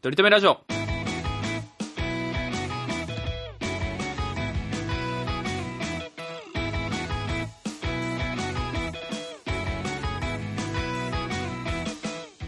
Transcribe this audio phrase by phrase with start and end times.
[0.00, 0.54] とりとめラジオ。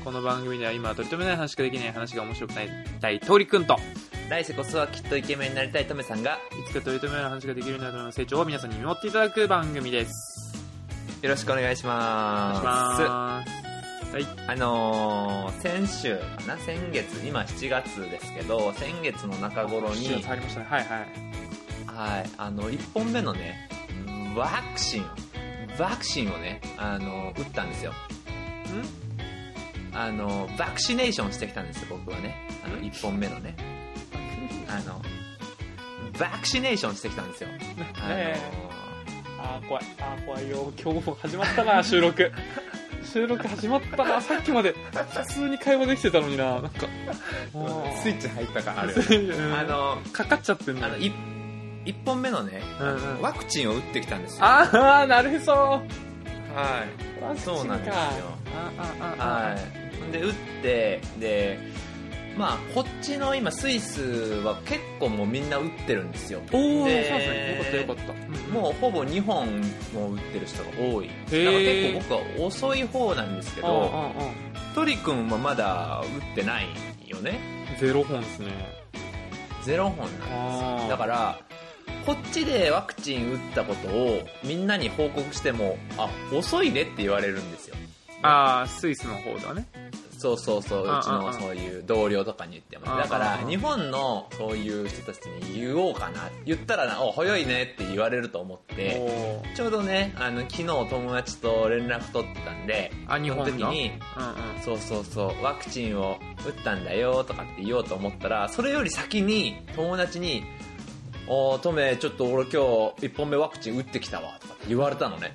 [0.04, 3.77] この番組では今はとりとめない話しかできない話が面白くなりたい、とりくんと、
[4.29, 10.55] 来世こそはきっとイケメンになりたいトメさんがいつかとりとめない話ができるようになるの成長を皆さんに見守っていただく番組です。
[11.21, 13.59] よろしくお願いしお願いします
[14.12, 14.14] ます。
[14.14, 14.27] はい。
[14.48, 16.58] あのー、先週かな？
[16.58, 20.66] 先月今7月ですけど先月の中頃に7月入りましたね。
[20.68, 21.30] はいはい。
[21.86, 23.68] はいあの1本目のね
[24.35, 25.04] ワクチン
[25.79, 27.93] ワクチンをねあの打ったんですよ
[29.93, 33.56] あのバクシネーションしてきたんですよ僕はねあのん？1本目のね
[34.69, 35.02] あの
[36.19, 37.50] バクシネーションしてきたんですよ
[38.02, 38.36] あのね
[39.38, 39.84] あー怖い。
[40.00, 40.72] あー怖いよ。
[40.83, 42.30] 今日も始まったな、収録。
[43.12, 44.75] 収録始まったな、さっきまで
[45.27, 46.70] 普通に会話できてたのにな、なんか。
[48.03, 49.55] スイッチ入った感あるスイッチうん。
[49.55, 51.12] あのかかっちゃってんのあの 1,
[51.86, 53.22] 一本目のね、うんうん。
[53.22, 54.44] ワクチンを打ってきたんですよ。
[54.44, 55.52] あー、なるへそ。
[55.52, 55.83] はい。
[57.22, 57.58] ワクチンか。
[57.58, 57.94] そうなんですよ。
[57.94, 59.56] ああああは
[60.08, 60.12] い。
[60.12, 61.58] で打ってで
[62.36, 64.03] まあこっちの今スイス
[64.45, 66.41] は結構もうみんな打ってるんですよ。
[66.53, 67.78] おお、そうでですね。
[67.78, 68.17] よかったよかっ
[68.48, 68.53] た。
[68.53, 69.61] もうほぼ2本
[69.92, 71.08] も打ってる人が多い。
[71.08, 74.12] だからー結構僕は遅い方なんですけけど
[74.75, 76.67] トリ君はまだ打ってない
[77.06, 77.39] よね。
[77.78, 78.48] ゼロ本ですね。
[79.62, 81.39] ゼロ本なんですだから
[82.06, 87.77] こっちでワクチン打ったことをみんなに報告してもあ遅いねって言われるんですよ。
[88.23, 89.67] ああ、スイスの方だね。
[90.20, 92.84] そうそうそうあうちのそういう同僚とかに言っても。
[92.94, 96.28] あだからあ日本のそういう人たちに言おうかな。
[96.44, 99.40] 言ったらなお早いねって言われると思って。
[99.54, 103.44] ちょうどねあの昨日友達と連絡取ってたんであ、日その？
[103.44, 104.62] 本の時にうんうん。
[104.62, 110.44] そうそうそうワクチンを打ったんだよとかって言おうと思ったらそれより先に友達に
[111.27, 112.50] 「おートメちょっと俺今
[113.00, 115.32] 日1本目ワクチン打ってきたわ」とかって言われたのね。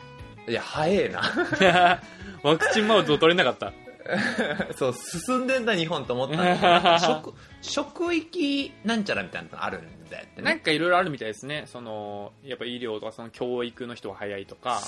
[0.47, 1.21] いや早えな。
[2.43, 3.73] ワクチンマウント取れなかった。
[4.77, 11.63] そう進んでんだ日本と思ったんだけどなんか職職 域なんちゃらみたいなのがあるんだよねなんかいろいろあるみたいですね。
[11.65, 14.81] その、やっぱ医療とかその教育の人が早いとか。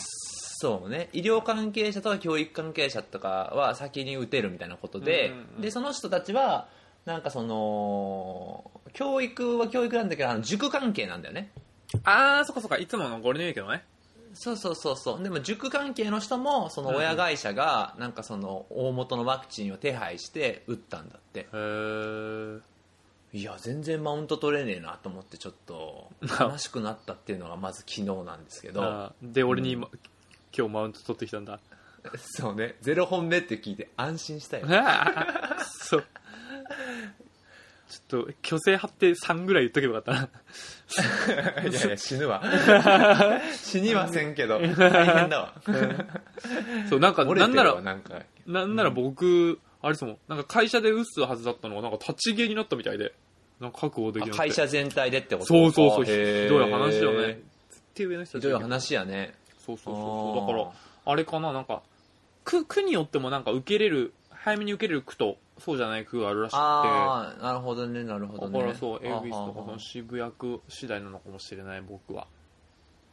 [0.60, 6.68] そうね医療関係者とか教育関係者とかは先に打てるみたいなことで、うんうんうんでその人たちは
[7.06, 11.52] なんかその教育は教育なんだけどあの塾関係なんだよね
[12.04, 12.78] あー、そっかそっか。
[12.78, 13.84] いつものゴールデンウィークのね。
[14.40, 15.24] そうそうそうそう。
[15.24, 21.40] でも塾関係の人もその親会社がなんかその大元のワクチンを手配して打ったんだって。
[21.42, 22.62] へー。
[23.34, 26.10] いや全然マウント取れねえなと思ってちょっと
[26.40, 29.12] 悲しくなったっていうのがまず昨日なんですけど。
[29.22, 29.90] で、俺に今、
[30.58, 31.60] 今日マウント取ってきたんだ。
[32.20, 32.76] そうね。
[32.84, 34.68] 0本目って聞いて安心したよ。
[35.82, 36.06] そう。
[37.90, 41.64] ちょっと、虚勢張って3ぐらい言っとけばよかったな。
[41.70, 42.44] いやいや死ぬわ。
[43.56, 44.60] 死にませんけど。
[44.60, 44.68] 大
[45.06, 45.54] 変だわ。
[46.90, 48.22] そう、なんか、なんなら、わなんか。
[48.46, 53.14] なら僕、あれですもん、なんか会社で打つはずだったのが、なんか立ち消えになったみたいで、
[53.60, 54.36] なんか覚悟できな。
[54.36, 55.48] 会社全体でってこと？
[55.48, 57.34] そうそうそう、ひどい話よね。
[57.34, 57.38] っ
[57.94, 59.34] ていう上の人ひどい話やね。
[59.66, 60.56] そうそうそうそう。
[60.56, 60.72] だから、
[61.12, 61.82] あれかな、なんか、
[62.44, 64.14] 区、区によってもなんか受けれる、
[64.48, 68.60] 早めに受けれる区と、そうじゃない区があるらしくて、ああなるほどねなるほどね。
[68.60, 72.28] だからそう、エあルビスとかそはの渋谷区次第なのかもしれない、僕は。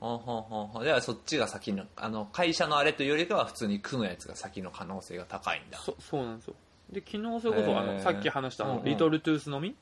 [0.00, 5.78] あはははではそっちが先のあの会社のあれというよりかは普通に区のやつが先の可能性が高いんだ。
[5.78, 6.55] そそうなんですよ。
[6.91, 9.75] で、昨日それこそ、あの、さっき話したあの、うんうんリトルトゥースのみ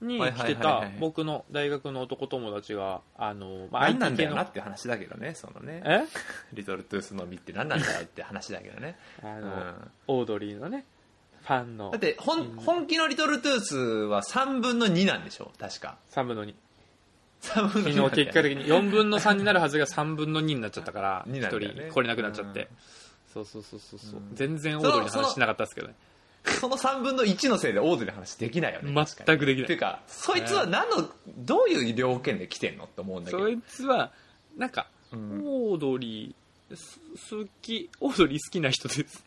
[0.00, 5.82] に来てた僕の大学の男友達が、あの、まあ、何なんだよなって話だけどねそのね。
[5.84, 6.00] え？
[6.54, 9.90] リトルトゥースの実って何なんだよって話だけどね、 あの、うん。
[10.08, 10.84] オードリーのね、
[11.42, 11.90] ファンの。
[11.90, 15.52] だって本本気のリトルトゥースは3分の2なんでしょ？
[15.58, 15.98] 確か。
[16.10, 16.54] 3分の2。
[17.42, 18.64] 3分の2昨日結果的に。
[18.66, 21.82] 4分の3になるはずが3分の2になっちゃったから、二1なんだよね。
[21.86, 22.60] 人来れなくなっちゃって。
[22.60, 22.66] うん。
[23.32, 25.94] そうそうそうそう全然オードリーの話しなかったですけどね。
[26.44, 28.92] その3分の1のせいでオードリーの話できないよね
[29.26, 29.64] 全くできない。
[29.64, 33.42] っていうかそいつは何のどういう条件で来てんのって思うんだけど。
[33.42, 34.10] そいつは、
[34.56, 36.98] なんか、うんオードリー、す
[37.36, 39.24] 好き、オードリー好きな人です。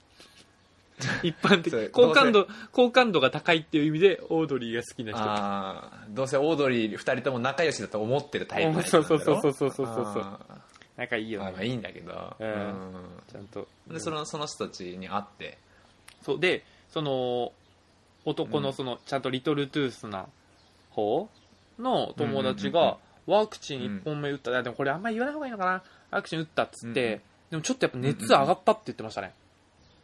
[1.24, 1.90] 一般的。
[1.92, 6.14] 好感度、好感度が高いっていう意味で、オードリーが好きな人。
[6.14, 10.40] どうせオードリー2人とも仲良しだと思ってるタイプ そうそうそうそうそうそうそうあ
[10.96, 11.48] 仲いいよね。
[11.48, 12.48] ーまあまあいいんだけど、うん。
[12.48, 12.74] うん。
[13.32, 13.68] ちゃんと。
[13.88, 15.58] でそのその人たちに会って。
[16.24, 17.52] そう、で、その、
[18.24, 20.28] 男のその、ちゃんとリトルトゥースな
[20.92, 21.28] 方
[21.80, 25.84] の友達うんうんうんが、ワクチン1本目打った、いやでもこれあんまり言わない方がいいのかな。
[26.12, 29.34] ワクチン打ったっつって、でもちょっとやっぱ熱上がったって言ってましたね。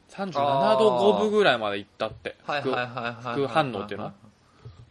[0.10, 0.32] 37
[0.80, 2.36] 度5分ぐらいまで行ったって。
[2.44, 4.12] 副反応っていうの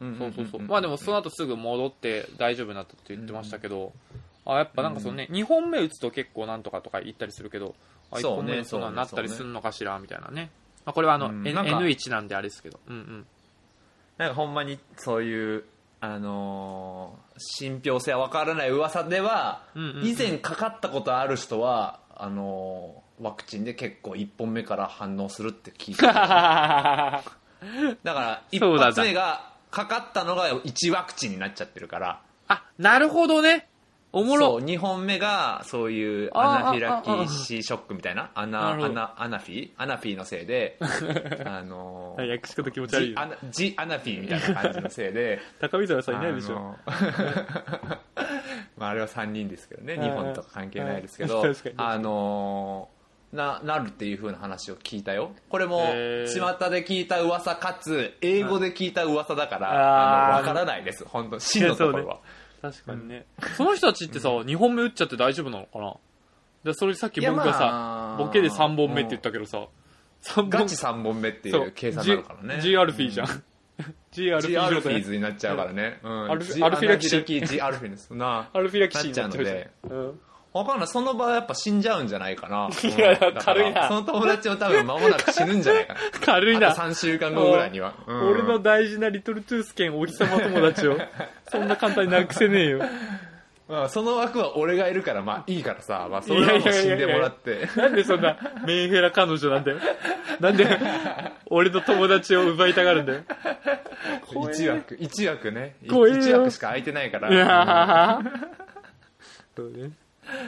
[0.01, 0.63] うんそうそうそう。
[0.63, 3.93] まあでもその後すぐ戻って大丈夫になったって言ってましたけど、
[4.47, 7.75] あ、やっぱなんかそのね、2本目打つと結構なんとかとか言ったりするけど、
[8.13, 10.51] あ、1そうね本目でそんななったりするのかしら、みたいなね。
[10.89, 12.81] まあこれはあの、うんなんか N1 なんであれですけど。
[12.89, 13.27] うんうん。
[14.17, 15.65] なんかほんまにそういう、
[16.01, 27.23] あのー信憑性は分からない噂では、うんうんうん以前かかったことある人は、あのーワクチンで結構1本目から反応するって聞いてる だか
[28.05, 33.69] ら一そうだ発目がかかったのが1ワクチンになっちゃってるからあ、なるほどね。
[34.19, 34.47] おもろ。
[34.47, 34.61] そう。
[34.61, 38.31] 2本目がそういうアナフィラキシーショックみたいな。
[38.35, 39.71] アナアナアナフィ？
[39.77, 40.79] アナフィのせいで
[41.45, 43.15] あのー訳し方気持ち悪いよ。
[43.15, 45.39] ジアナジアナフィみたいな感じのせいで。
[45.61, 46.57] 高見沢さんいないでしょ。
[46.57, 46.77] あの
[48.77, 51.43] まああれは3人ですけどねうん日本とか関係ないですけど。
[51.77, 52.99] あのー
[53.31, 55.33] ななるっていう風な話を聞いたよ。
[55.51, 55.91] これも巷
[56.71, 59.69] で聞いた噂かつ英語で聞いた噂だから
[60.39, 61.05] わからないです。
[61.05, 62.19] 本当真のところは、
[62.61, 63.27] 確かにね。
[63.57, 65.95] その人たちってさ、2本目打っちゃって大丈夫なのかな？
[66.65, 69.67] でそれさっき僕がさま、あボケで3本目って言ったけどさ、
[70.23, 72.61] 3本ガチ3本目っていう計算になるからね。
[72.61, 73.43] G, ルフィーじゃん。
[74.11, 76.31] G アルフィ G ーアルフィーズになっちゃうからね、うん。
[76.33, 77.47] アルフ G アルフィラキシー。
[77.47, 78.13] G アルフィーです。
[78.13, 79.91] なアルフィラキシーになっちゃうじゃなっちん。
[79.91, 80.21] うん
[80.53, 80.89] わかんない。
[80.89, 82.69] その場はやっぱ死んじゃうんじゃないかな。
[82.83, 83.21] いやうん。
[83.21, 83.89] だから軽いな。
[83.89, 86.01] その友達も多分間もなく死ぬんじゃないかな。
[86.25, 86.71] 軽いな。
[86.71, 86.81] あと。
[86.83, 90.99] 3週間後ぐらいには、うん俺の大事なリトルトゥース兼お日様友達を、
[91.49, 92.81] そんな簡単になくせねえよ。
[93.69, 97.69] まあ、その枠は俺がいるからまあいいからさ、まあ、それはもう死んでもらって。
[97.77, 99.79] なんでそんなメンヘラ彼女なんだよ。
[100.41, 100.67] なんで、
[101.47, 103.21] 俺の友達を奪いたがるんだよ。
[104.27, 104.95] 怖え1枠。
[104.95, 105.77] 1枠ね。
[105.89, 106.17] 怖えよ。
[106.17, 107.31] 1枠しか空いてないから。
[107.31, 108.49] いやー。
[109.55, 109.91] そうね。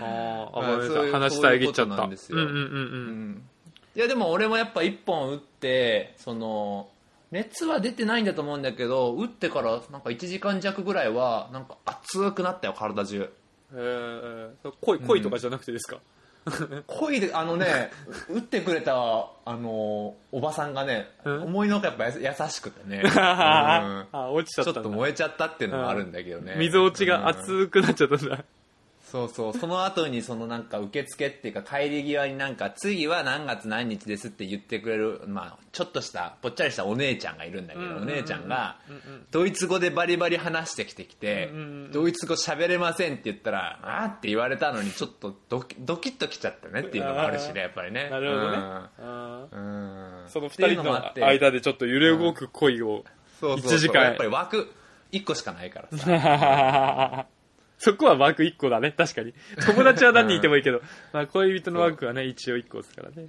[0.01, 0.95] ああ、まあごめんなさい。
[0.95, 1.97] そういう話遮っちゃった。
[1.97, 2.39] そうんですよ。
[2.39, 2.65] うんうんうんう。
[2.65, 3.31] うん。
[3.33, 3.49] ん
[3.97, 6.89] いやでも俺もやっぱ1本打ってその
[7.33, 13.33] 熱は出てないんだと思うんだけど打ってからなんか1時間弱ぐらいはなんか熱くなったよ体中。
[13.73, 15.99] えー、恋、恋とかじゃなくてですか、
[16.89, 17.91] 恋であのね
[18.29, 18.93] 打ってくれた
[19.45, 21.43] あのおばさんがねうん？
[21.45, 23.11] 思いのほかやっぱや優しくてね、 うん。
[23.13, 26.55] あ、落ちちゃったちょっと燃えちゃったっていうのもあるんだけどね。
[26.59, 28.45] 水落ちがうん熱くなっちゃったんだ。
[29.11, 29.53] そうそう。
[29.59, 41.93] その後にそのなんか受付っていうか帰り際になんか次は何月何日ですって言ってくれる、まあ、ちょっとしたぽっちゃりしたお姉ちゃんがいるんだけど、うんうんうんお姉ちゃんがうんうんドイツ語でバリバリ話してきてきて、うんうんうん。
[41.93, 48.09] ドイツ語喋れませんって言ったらあーって言われたのにちょっとドキドキッときちゃったねっていうのもあるしねやっぱりね。
[48.11, 48.57] なるほどね。
[48.99, 50.23] うん。
[50.23, 50.29] うん。
[50.29, 53.05] そのっていう二人の間でちょっと揺れ動く恋を。
[53.41, 53.77] そうそうそう。
[53.77, 54.05] 一時間。
[54.05, 54.73] やっぱり枠
[55.13, 57.27] 1個しかないからさ
[57.81, 59.33] そこは枠1個だね、確かに。
[59.65, 60.83] 友達は何人いてもいいけど、
[61.15, 63.29] まあ恋人の枠はね、一応1個ですからね。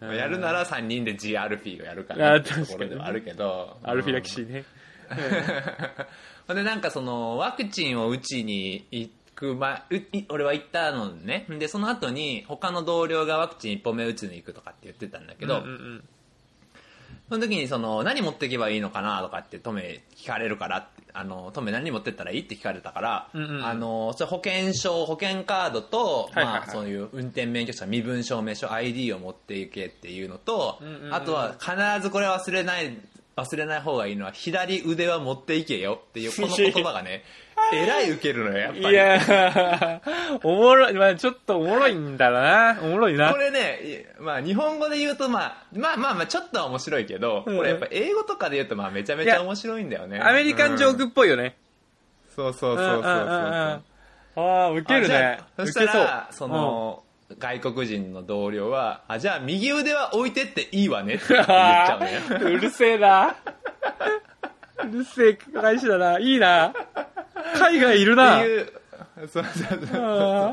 [0.00, 3.76] まあやるなら3人で GRP をやるからっていうところではあるけど。
[3.82, 4.64] アルフィラキシーね。
[6.46, 9.82] ほんでなんかそのワクチンを打ちに行く前
[10.28, 11.44] 俺は行ったのね。
[11.48, 16.04] でその後に他の同僚がワクチン1本目打ちに行くとかって言ってたんだけど、うんうん
[17.28, 26.60] その時にその何持っていけばいいのかなとかってトメ聞かれるからあのトメ何持ってったらいいって聞かれたから、うんうんあのそれ保険証保険カードと、はいはいはい。
[26.60, 31.14] まあ、そういう運転免許証身分証明書 ID を持っていけっていうのと、うんうんうん。
[31.14, 31.72] あとは必
[32.02, 32.98] ずこれ忘れない
[33.36, 37.24] 忘れない方がいいのは左腕は持っていけよっていうこの 言葉がね
[37.74, 42.78] えらい受けるのよやっぱりいやー、おもろい、まあちょっとおもろいんだな。
[42.82, 43.38] おもろいなこ。
[43.38, 43.80] れね、
[44.18, 51.56] いまあ、日本語で言うと、まあ、まあまあまあちょっっとは面白いけど、うんこれやっぱ英語とかで言うとまあめちゃめちゃ面白いんだよねアメリカンジョークっぽいよね。
[52.34, 53.80] そうそうそうそうそうあ
[54.36, 55.38] あ、ウケるね。
[55.56, 57.04] あそしたらその、
[57.38, 63.36] 外国人の同僚はあじゃあ右腕は置いてっていいわねって言っちゃうねうんうるせえな。
[64.84, 66.18] うるせえ返しだな。
[66.18, 66.74] いいな。
[67.56, 68.38] 海外いるな。
[68.38, 68.72] っていう。
[69.16, 70.52] そうそうそうそうあ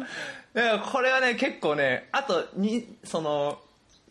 [0.53, 3.59] だからこれはね結構ねあとにその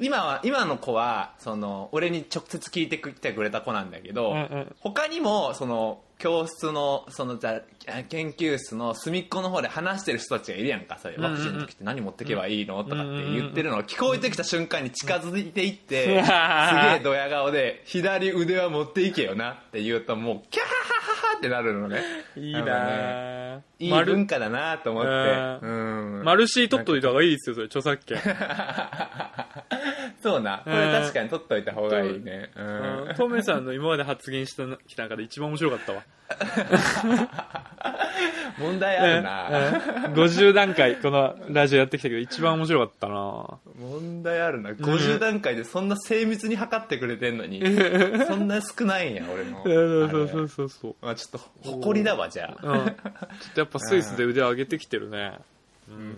[0.01, 4.77] 今は今の子はその俺に直接聞いてきてくれた子なんだけど、うんうん。
[4.81, 7.63] 他にもその教室のそのじゃ
[8.09, 13.77] 研究室の隅っこの方で話してる人たちがいるやんかそういうワクチンの時って何持ってけばいいのとかって言ってるの。
[13.77, 16.25] が聞こえてきた瞬間に近づいていって、うん。
[16.25, 16.37] すげ
[16.97, 21.10] えドヤ顔で左腕は持っていけよなって言うともうキャハハハハ
[21.41, 22.03] ってなるのね
[22.37, 23.63] いいあのねな。
[23.79, 25.13] いい丸文化だなと思って、う
[25.67, 28.19] うん、マルシー取っといた方がいいですよ、それ、著作権。
[30.23, 30.61] そうな。
[30.65, 32.51] これ確かに取っといた方がいいね。
[32.55, 32.65] うう
[33.09, 33.15] んん。
[33.15, 36.03] トメさんの今まで発言したきた中で一番面白かったわ。
[38.59, 39.49] 問題あるな。
[39.49, 39.53] う
[40.11, 44.71] ん50段階、このラジオやってきたけど、一番面白かったな問題あるな。
[44.71, 47.61] 50段階でそんな精密に測ってくれてんのに、
[48.27, 49.63] そんな少ないんや、俺の。
[50.11, 50.95] そうそうそうそう。
[51.01, 52.67] まあちょっと、誇りだわ、じゃあ。
[52.67, 52.87] うん。
[52.87, 52.95] ちょっ
[53.55, 55.39] とやっぱスイスで腕を上げてきてるね。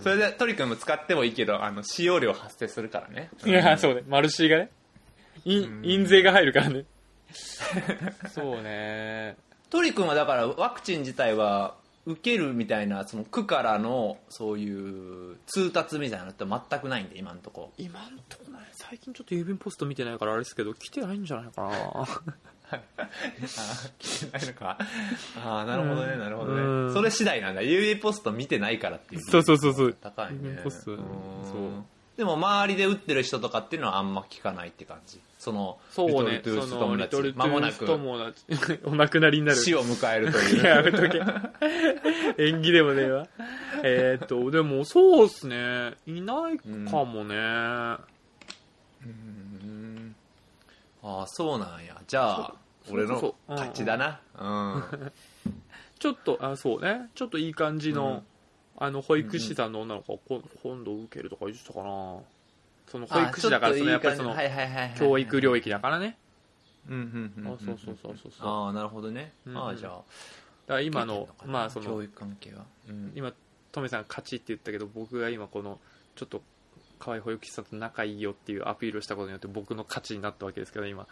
[0.00, 3.30] それで、トリ君も使ってもいいけど、あの、使用料発生するからね。
[3.44, 4.02] いや、そうね。
[4.06, 4.70] マルシーがね。
[5.44, 6.84] 印印税が入るからね。
[8.30, 9.36] そうね。
[9.70, 17.72] トリ君はだから、ワクチン自体は、受けるみたいな、その区からの、そういう通達みたいなのって全くないんで、今んとこ。
[17.78, 18.62] 今んとこない。
[18.72, 21.70] 最近ちょっと郵便ポスト見てないからあれですけど、来てないんじゃないかな。
[21.70, 22.06] あ
[24.00, 24.78] 聞いてないのか。
[25.44, 26.94] ああ、なるほどね、なるほどうんね。
[26.94, 27.62] それ次第なんだ。
[27.62, 29.20] 郵便ポスト見てないからっていう。
[29.22, 30.38] そうそうそうそう高いね。
[30.42, 31.06] 郵便ポストうんそう
[32.16, 35.20] でも周りで打ってる人とかっていうのはあんま聞かないって感じ。
[35.42, 36.36] その、そうね。
[36.36, 37.84] リトルトゥース友リトル達。
[37.84, 38.80] トもなく。
[38.86, 39.58] お亡くなりになる。
[39.58, 40.62] 死を迎えるという。
[40.64, 41.20] やめとけ。
[42.44, 43.26] 演技でもねえわ。
[43.82, 45.94] えーっと、でも、そうっすね。
[46.06, 47.34] いないかもね。
[49.04, 50.14] うん
[51.02, 52.00] ああ、そうなんや。
[52.06, 52.54] じゃあ、
[52.88, 54.20] 俺の勝ちだな。
[54.38, 54.46] う
[54.78, 55.10] ん。
[55.98, 57.10] ちょっと、あ、そうね。
[57.16, 58.22] ちょっといい感じの、うん
[58.78, 60.20] あの、保育士さんの女の子
[60.62, 62.18] 今度受けるとか言ってたかな。
[62.92, 64.36] その保育士だから、そのやっぱりその、
[64.98, 66.18] 教育領域だからね。
[66.90, 68.46] うんうんうんうんあ、そうそうそうそうそう。
[68.46, 69.32] ああ、なるほどね。
[69.46, 69.92] うんああ、じゃあ。
[69.92, 70.02] だか
[70.74, 72.66] ら今のまあその教育関係は。
[72.90, 73.32] うん今
[73.72, 75.80] トメさん勝ちって言ったけど僕が今この
[76.14, 76.42] ちょっと
[76.98, 81.06] 可愛い保育士さんと仲いいよっていうアピールをしたことによって僕の勝ちになったわけですけど今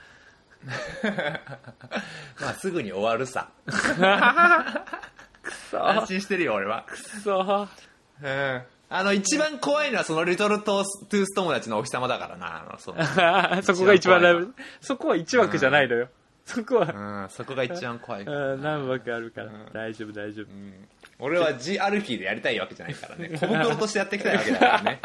[2.39, 3.49] まあ、すぐに終わるさ。
[5.43, 6.85] くそ安心してるよ、俺は。
[6.87, 7.67] くそ
[8.21, 8.63] うん。
[8.93, 12.77] あの、一番怖いのはそのリトルトゥース友達のお日様だからな。
[12.79, 13.05] その
[13.63, 14.45] そこが一番大一番怖い。
[14.45, 16.09] 事そこは一枠じゃないのよ。
[16.45, 18.23] そこはうん、そこが一番怖い。
[18.23, 19.47] うん何枠あるから。
[19.47, 19.73] うん。
[19.73, 20.47] 大丈夫大丈夫。
[20.47, 20.89] うん。
[21.21, 23.31] 俺はジ・アルフィーでやりたいわけじゃないからね。
[23.39, 25.01] 小袋としてやっていきたいわけだからね。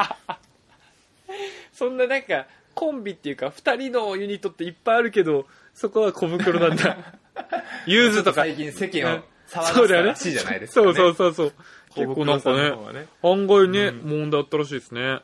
[1.72, 6.96] そんななんかコンビっていうか2人のユニットっていっぱいあるけどそこは小袋なんだ。
[7.86, 8.40] ユーズとか。
[8.40, 10.84] 最近世間を騒がしいじゃないですか、ね。
[10.86, 11.52] そうそうそうそう
[11.96, 13.08] 結構なんかねね。
[13.22, 14.20] 案外ね、うん。
[14.20, 15.20] 問題あったらしいですね。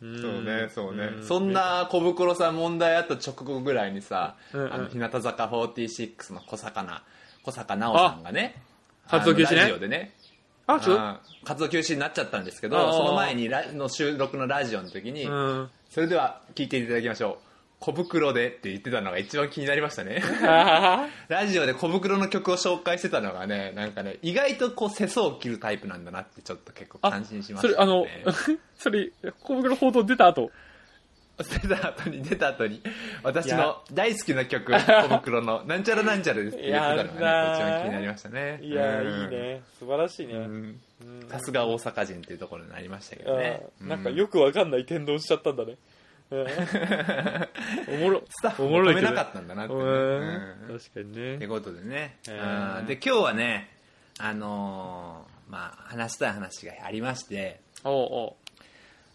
[0.00, 1.10] そうそうね、そうね。
[1.22, 4.72] そんな小袋さん問題あった直後ぐらいにさ、うんうん。
[4.72, 7.02] あの、日向坂46の小魚、
[7.42, 8.62] 小坂直さんがね、
[9.08, 9.56] 活動休止ね。
[9.56, 10.14] ラジオでね、
[10.66, 15.70] あちょっあー活動休止になっちゃったんですけど、その前にラの収録のラジオの時に、とうん。
[15.90, 17.49] それでは聞いていただきましょう。
[17.80, 20.22] 小袋でって言ってたのが一番気になりましたね。
[20.42, 27.74] あ ラジオで小袋の曲を紹介してたのがね、なんかね、意外とこう世相を切るタイプなんだなってちょっと結構あ感心しました、ね。
[27.74, 28.06] それあの
[28.76, 29.10] それ
[29.42, 30.50] 小袋報道出た後？
[31.38, 32.82] 出た後に出た後に。
[33.22, 38.58] 私の大好きな曲 小袋の「なんちゃらなんちゃらです」って言ってたのがね一番気になりましたね。
[38.60, 39.62] いやうんいいね。
[39.78, 40.74] 素晴らしいね、
[41.30, 43.62] さすが大阪人っていうところになりましたけどね。
[43.80, 45.78] なんかよくわかんない天丼しちゃったんだね、うん
[47.88, 49.88] おもろスタッフおも止めなかったんだなってね、うん
[50.70, 50.78] うん。
[50.78, 52.80] 確かにってねことでね、へー。
[52.80, 53.76] うんで今日はね
[54.18, 57.60] あのーまあ話したい話がありまして。
[57.84, 58.36] お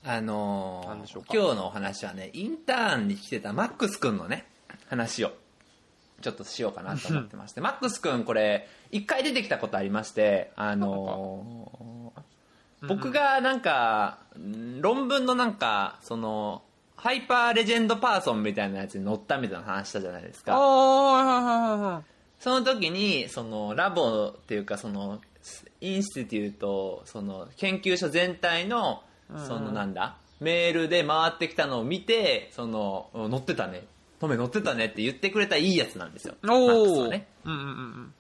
[0.03, 4.45] あのー今日のお話はねインターンに来てたマックス君のね
[4.89, 5.31] 話を
[6.21, 7.61] ちょっとしようかなと思ってまして。
[7.61, 12.21] マックス君これ一回出てきたことありましてあのー
[12.87, 16.61] 僕がなんかん論文のなんかその
[17.05, 20.53] ハイパーレジェンドパーソンみたいなやつに載ったみたいな話したじゃないですか。
[22.39, 25.21] その時にそのラボっていうかその
[25.81, 29.45] インスティテュートその研究所全体のうん。
[29.45, 33.83] そのなんだメールで回ってきたのを見てそのうん載ってたね。
[34.19, 36.33] トメ載ってたねって言ってくれたいいやつなんですよ。
[36.49, 37.27] おお、はね。
[37.45, 38.13] うんうん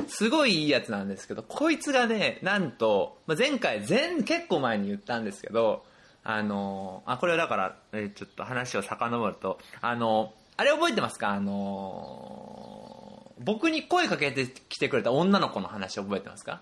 [0.00, 0.08] うん。
[0.08, 5.82] すごいいいやつなんですけどこいつがねなんと、まあ、前回前結構前に言ったんですけど
[6.22, 11.30] あのあこれはだから、えーちょっと話を遡るとあのあれ覚えてますか？
[11.30, 16.60] あの僕に声かけてきてくれた女の子の話覚えてますか？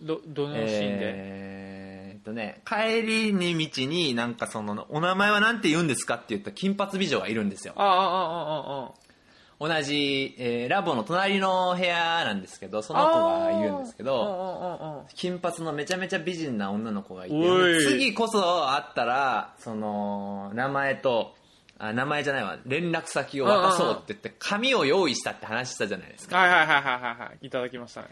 [0.00, 7.74] どどのシーンで、えーっとね帰りに道になんかそのお名前はなんて言うんですかって言った金髪美女がいるんですよ。
[7.76, 8.92] ああああああ
[9.68, 21.34] 同じ、えーラボの隣の部屋なんですけどその子がいるんですけど金髪のめちゃめちゃ美人な女の子がいて次こそ会ったらその名前と
[21.78, 26.36] あ名前じゃないわ連絡先を渡そうって言って紙を用意したって話したじゃないですか。
[26.38, 27.46] はいはいはいはいはいはい。
[27.46, 28.08] いただきましたね。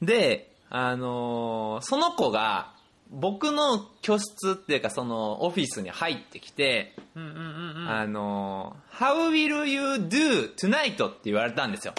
[0.00, 2.72] であのーその子が
[3.12, 7.88] 僕の居室っていうかそのオフィスに入ってきて、うんうんうんうん。
[7.90, 11.06] あの How will you do tonight?
[11.08, 11.94] って言われたんですよ。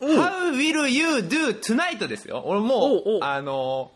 [0.00, 2.06] How will you do tonight?
[2.08, 2.42] ですよ。
[2.44, 3.92] 俺もおうあの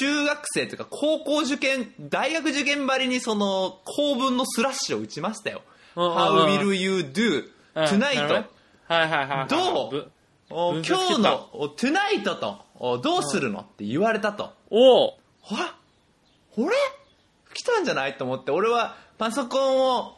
[0.00, 5.62] 中学生というか高校受験大学受験ばりにその公文のスラッシュを打ちましたよ。
[5.94, 8.28] How will you do tonight?
[8.28, 8.46] ね
[8.86, 9.48] はいはいはいはい。
[9.48, 10.10] どう？
[10.50, 13.60] 今日のお tonight とおどうするの？
[13.60, 14.52] って言われたと。
[14.70, 15.19] おお
[15.50, 15.74] ほら
[16.56, 16.74] 俺？
[17.54, 18.16] 来たんじゃない？
[18.16, 20.16] と思って俺はパソコンを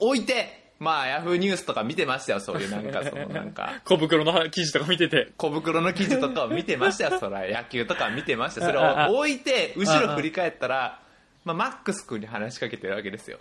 [0.00, 3.80] 置いてまあヤフーニュースとか見てましたよそういうなんかそのなんか。
[3.86, 5.32] 小袋の記事とか見てて。
[5.36, 11.00] 小袋の記事とかを見てましたよ そら野球とか見てましたそれを置いて後ろ振り返ったら、
[11.44, 13.38] まあ、マックス君に話しかけてるわけですよ。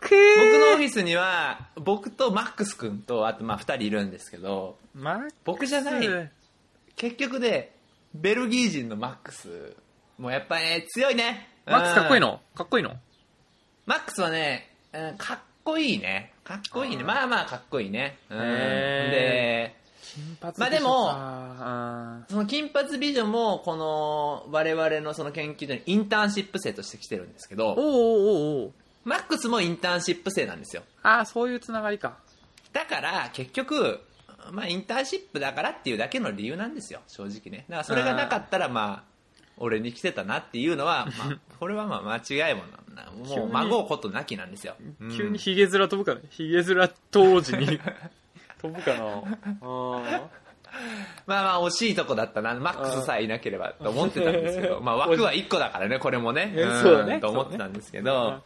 [0.00, 4.76] 僕のオフィスには僕とマックス君とあとまあ2人いるんですけど
[5.44, 6.30] 僕じゃない。
[6.96, 7.72] 結局で
[8.14, 9.76] ベルギー人のマックス
[10.18, 11.48] もうやっぱりね強いね。
[11.66, 12.22] マックスかっこいいうん。
[12.22, 12.96] のかっこいいの？
[13.86, 16.32] マックスはね、うんかっこいいね。
[16.44, 17.04] かっこいいね。
[17.04, 18.42] まあまあかっこいいね、うん、へ
[19.10, 28.72] で金髪まあでもあその金髪美女もこの我々のその研究所にインターンシップ生として来てるんですけどおうおうおうおう。
[29.04, 30.82] マックスもインターンシップ生なんですよ。
[31.02, 32.18] ああそういうつながりか。
[32.72, 34.00] だから結局
[34.50, 37.00] まあインターンシップだからっていうだけの理由なんですよ。
[37.06, 37.64] 正直ね。
[37.68, 39.12] だからそれがなかったらまあ
[39.56, 42.62] 俺に来てたなっていうのは、まあ、 これはまあ間違いも
[42.94, 45.16] なもう孫うことなきなんですよ、うん。
[45.16, 46.26] 急にヒゲ面飛ぶかね。
[46.30, 47.66] ヒゲ面当時に。
[48.60, 49.04] 飛ぶかな。
[49.62, 50.30] あ
[51.26, 52.54] まあまあ惜しいとこだったな。
[52.54, 54.80] マックスさえいなければと思ってたんですけど。
[54.80, 56.52] まあ枠は1個だからねこれもね。
[56.56, 57.20] え んそうだね。
[57.20, 58.42] と思ってたんですけど、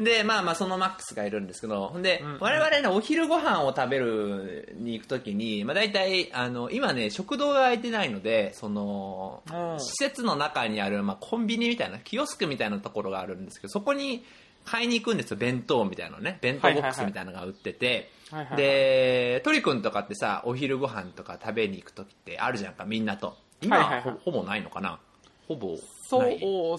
[0.00, 9.80] でまあまあそのマックスがいるんですけどで、うんうん我々ねお昼ご飯を食べるに行く時に、まあ、大体あの今ね食堂が空いてないのでそのうん。
[9.80, 14.24] 施設の中にある、まあ、コンビニみたいなキオスクみたいなところがあるんですけどそこに
[14.64, 16.38] 買いに行くんですよ弁当みたいなのね。
[16.40, 23.36] 弁当ボックスみたいなのが売ってて、はいはいはいで鳥くんとかってさお昼ご飯とか食べに行く時ってあるじゃんかみんなと。
[23.60, 24.18] 今ははいはいはい。
[24.24, 25.00] ほほぼないのかな？
[25.48, 25.76] ほぼ
[26.08, 26.28] そう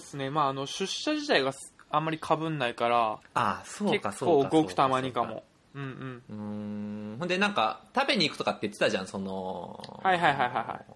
[0.00, 0.30] すね。
[0.30, 1.52] まああの出社自体が
[1.92, 4.50] あんまりかぶんないからああそうか結そうか。
[4.50, 5.44] 構ごくたまにかも。
[5.74, 6.22] うんうん。
[6.28, 7.18] うーん。
[7.18, 10.94] ほんでなんか食べに行くとかって言ってたじゃんそのはいはいはいはいはい。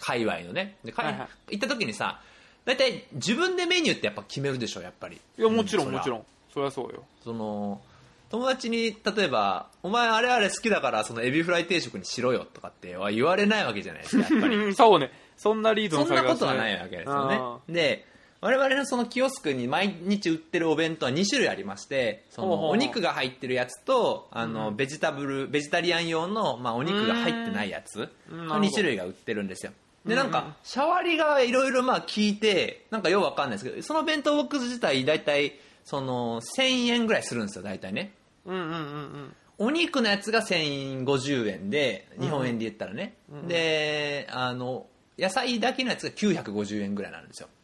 [0.00, 0.76] 界隈のね。
[0.84, 1.28] で、海はいはい。
[1.58, 2.20] 行った時にさ
[2.64, 5.20] 大体自分でメニューってやっぱ決めるでしょやっぱり。
[5.38, 6.24] いやもちろんもちろん。
[6.52, 7.04] そりゃそうよ。
[7.22, 7.80] その
[8.30, 14.56] 友達に例えば「お前あれあれ好きだからそのエビフライ定食にしろよ」とかっては言われないわけじゃないですかやっぱり。
[14.56, 15.10] う んそうね。
[15.36, 17.38] そんなリードそんなことはないわけですよね。
[17.40, 18.06] あで
[18.44, 24.76] 我々のそのキオスクに毎日売ってるお弁当は2種類ありましてそのお肉が入ってるやつとあの、うん。
[24.76, 28.00] ベジタブルベジタリアン用の、まあ、お肉が入ってないやつ。
[28.00, 28.36] のうん。
[28.36, 29.72] なるほど2種類が売ってるんですよ。
[30.04, 38.12] でうんなんかシャワリがいろいろまあ聞いてなんかよくわかんないですけどその弁当ボックス自体大体その1000円ぐらいするんですよ大体ね。
[38.44, 39.36] うんうんうんうん。
[39.56, 44.84] お肉のやつが1050円で日本円で言ったらね、うんであの
[45.18, 47.48] 野菜だけのやつが950円ぐらいなんですよ。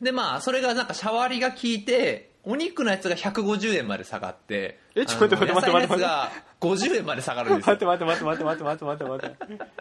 [0.00, 9.78] でまあそれがなんかシャワリが効いてお肉のやつが150円まで下がってえちょっと待って待って待って野菜のやつが50円まで下がるんですあ待よって待って待って待って待って待って待って待って。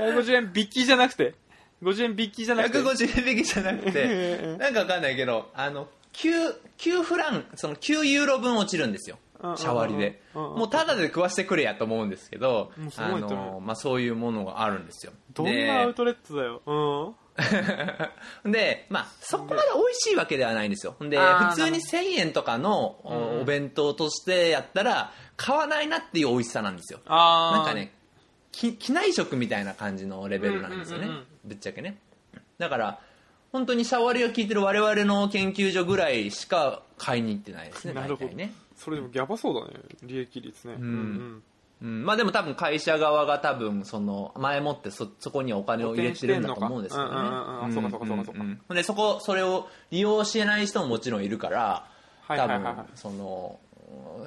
[0.00, 1.34] 150円引きじゃなくて
[1.82, 4.56] ？50円引きじゃなくて？150円引きじゃなくて。
[4.58, 9.18] なんかわかんないけどあの 9, 9フランその9ユーロ分落ちるんですよ。
[9.56, 10.20] シャワリで。
[10.34, 15.12] もうタダで食わしてくれやと思うんですけどあの、まあ、そういうものがあるんですよ。
[15.32, 16.62] どんなアウトレットだよ。
[16.66, 16.74] う
[17.10, 17.14] ん
[18.44, 20.96] で、まあ、そこまで美味しいわけではないんですよ。
[21.00, 27.00] で、普通に1000円とかのお弁当としてやったら、買わないなっていう美味しさなんですよ。
[27.06, 27.94] なんかね、
[28.52, 31.08] き機内食みたいな感じのレベルなんですよね。
[31.44, 31.98] ぶっちゃけね。
[32.58, 33.00] だから、
[33.52, 38.52] 本当にシャワリが効いてる我々の研究所ぐらいしか買いに行ってないですね、なるほど大体ね。
[38.76, 41.42] それでもギャバそうだね利益率ねんうん、
[41.80, 48.42] まあでも多分会社側が多分その前もってそそこにお金を入れてるんだと思うんですけどねそうかそうかそうかそうか。
[48.42, 48.60] んん。
[48.74, 51.86] でそこそれを利用しない人ももちろんいるから
[52.28, 53.58] 多分その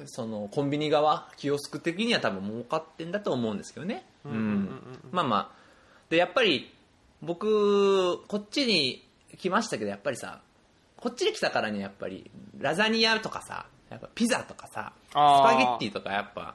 [0.06, 4.04] そのコンビニ側キオスク的には多分儲かってんだと思うんですけどね。
[4.24, 4.70] うんうんうんうん。
[5.12, 5.64] まあまあ。
[6.10, 6.72] でやっぱり
[7.22, 10.40] 僕こっちに来ましたけどやっぱりさ
[10.96, 16.54] こっちに来たからにはやっぱりラザニアとかさやっぱピザとかさスパゲッティとかやっぱ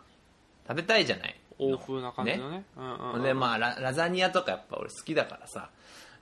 [0.69, 1.35] 食べたいじゃない？
[1.57, 2.63] 欧風な感じのね。
[2.77, 5.69] うんうんうんでまあララザニアとかやっぱ俺好きだからさ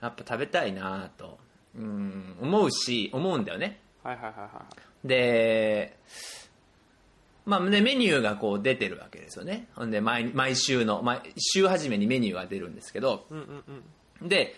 [0.02, 1.38] やっぱ食べたいなと
[1.76, 3.78] うん思うし思うんだよね。
[4.02, 4.48] はいはいはいは
[5.04, 5.96] いで
[7.46, 9.68] まあねメニューがこう出てるわけですよね。
[9.74, 13.26] ほんで毎毎週の毎週初めにメニューが出るんですけど。
[13.30, 13.84] うんうん
[14.20, 14.28] うん。
[14.28, 14.56] で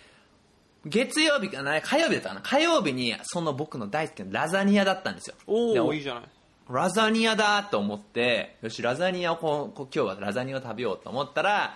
[0.86, 1.78] 月曜日かな？
[1.82, 2.40] 火曜日だったかな？
[2.40, 5.36] 火曜日にその僕の大好きなラザニアだったんですよ。
[5.74, 6.24] でおおいいじゃない
[6.70, 11.74] ラザニアだと思ってよしラザニアをこ今日はラザニアを食べようと思ったら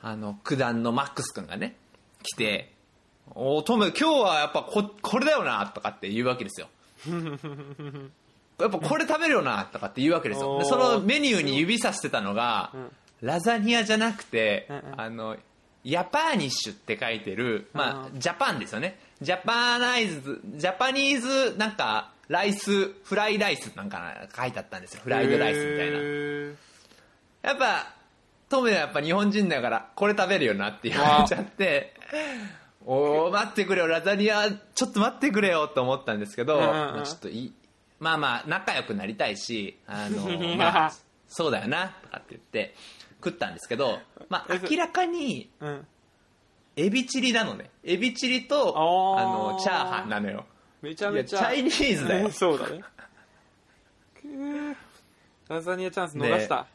[0.00, 1.76] あの九段のマックス君がね
[2.22, 2.72] 来て
[3.34, 6.68] 「おおトム今日はやっぱここれだよな」とかって言うわけですよ。
[8.60, 10.58] やっぱこれ食べるよなとかって言うわけですよ。
[10.58, 12.90] でそのメニューに指さしてたのが、ん。
[13.22, 15.00] ラザニアじゃなくて、うんうん。
[15.00, 15.36] あの
[15.84, 19.00] ヤパーニッシュって書いてる、まあうジャパンですよね。
[19.20, 25.00] ジャパナイズジャパニーズなんかライスフライライスなんか書いてあったんですよ。
[25.04, 25.98] フライドライスみたいな。
[25.98, 26.54] へ
[27.42, 27.94] やっぱ
[28.48, 31.22] トメはやっぱ日本人だからこれ食べるよなって言わ。
[31.22, 31.94] れちゃって
[32.84, 37.52] おー待ってくれよラザニアちょっと待ってくれよと思ったんですけど、まあちょっといい
[38.00, 40.92] まあまあ仲良くなりたいしあの、 まあ、
[41.28, 42.74] そうだよなとかって言って
[43.24, 45.48] 食ったんですけど、まあ、明らかに
[46.76, 47.70] エビチリなのね。
[47.84, 48.74] エビチリと
[49.16, 50.44] あのチャーハンなのよ
[50.82, 51.38] めちゃめちゃ。
[51.38, 52.30] チャイニーズだよ。
[52.30, 52.82] そうだね。
[55.48, 56.66] ラザニアチャンス逃した、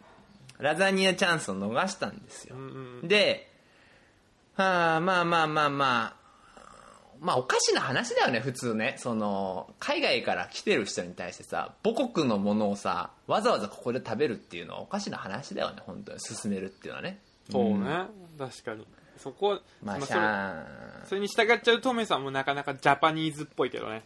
[0.59, 2.55] ラザニアチャンスを逃したんですよ。
[2.55, 3.51] うんうんで、
[4.55, 6.13] はあ、まあまあまあまあ、
[7.19, 7.37] まあ。
[7.37, 8.95] おかしな話だよね、普通ね。
[8.97, 16.19] その、海外から来てる人に対してさ、母国のものをさ、わざわざここで食べるっていうのはおかしな話だよね、本当に。
[16.19, 17.19] 進めるっていうのはね。
[17.51, 18.09] そうね、ん。
[18.37, 18.85] 確かに
[19.17, 24.03] そこは、まあ、しまあそれゃそれに従っちゃうトメさんもなかなかジャパニーズっぽいけどね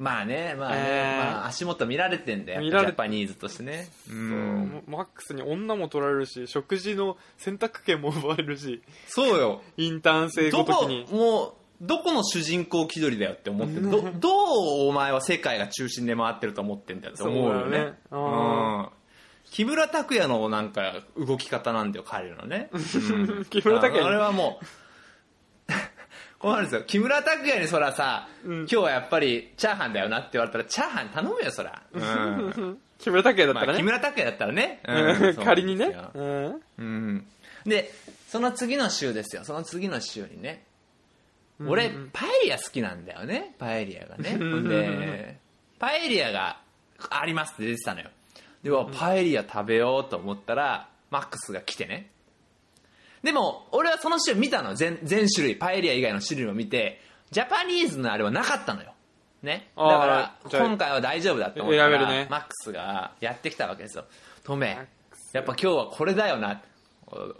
[0.00, 3.88] まあね、まあね、えーまあ足元見られてんだよ、見られジャパニーズとしてね。
[4.10, 9.62] うんマックスに女も取られるし食事の選択権も奪われるしそうよ。
[9.76, 13.90] インターン生どこごときに、もう、どこの主人公気取りだよって思ってる。
[13.90, 14.28] ど、ど
[14.86, 17.60] うお前は世界が中心で回ってると思ってんだよって思うよね。
[17.60, 18.88] そうだよねうん。
[19.50, 22.70] 木村拓哉のなんか動き方なんだよ、彼のね。
[22.72, 23.44] うん。
[23.46, 24.00] 木村拓哉。
[24.00, 24.64] にあれはもう、
[26.38, 26.82] こうなんですよ。
[26.82, 28.58] 木村拓哉にそらさ、うん。
[28.60, 31.82] 今日はやっぱりチャーハンだよなって言われたら、チャーハン頼むよ、そら。
[31.92, 32.78] うん。
[32.98, 34.80] 木村拓哉だっまあ、木たらね、村拓哉だったらね。
[34.86, 35.44] うん。
[35.44, 37.26] 仮にねうんうん、
[37.64, 37.92] で
[38.28, 39.44] その次の週ですよ。
[39.44, 40.64] その次の週にね
[41.66, 43.54] 俺、パエリア好きなんだよね。
[43.58, 44.38] パエリアがね。
[44.38, 45.38] で
[45.78, 46.60] パエリアが
[47.10, 48.10] ありますって出てたのよ
[48.62, 52.10] ではパエリア食べようと思ったらマックスが来てね。
[53.22, 54.74] でも俺はその週見たの。
[54.74, 55.56] 全全種類。
[55.56, 58.92] パエリア以外の種類を見てジャパニーズのあれはなかったのよ。
[59.42, 59.70] ね。
[59.76, 62.26] だから今回は大丈夫だって思ったら、ね。
[62.30, 64.04] マックスがやってきたわけですよ。
[64.44, 64.78] トメ
[65.32, 66.62] やっぱ今日はこれだよな。
[67.06, 67.34] お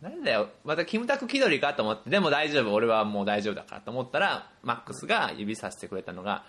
[0.00, 0.48] なんだよ。
[0.64, 2.72] またキムタク気取りかと思ってでも大丈夫。
[2.72, 6.44] 俺はもう大丈夫だからと思ったらマックスが指さしてくれたのが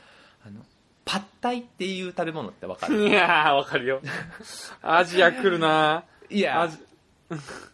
[0.45, 0.61] あの
[1.05, 3.09] パッタイっていう食べ物ってわかる？
[3.09, 4.01] いやーわかるよ。
[4.81, 6.03] アジア来るな。
[6.29, 6.77] いやアジ。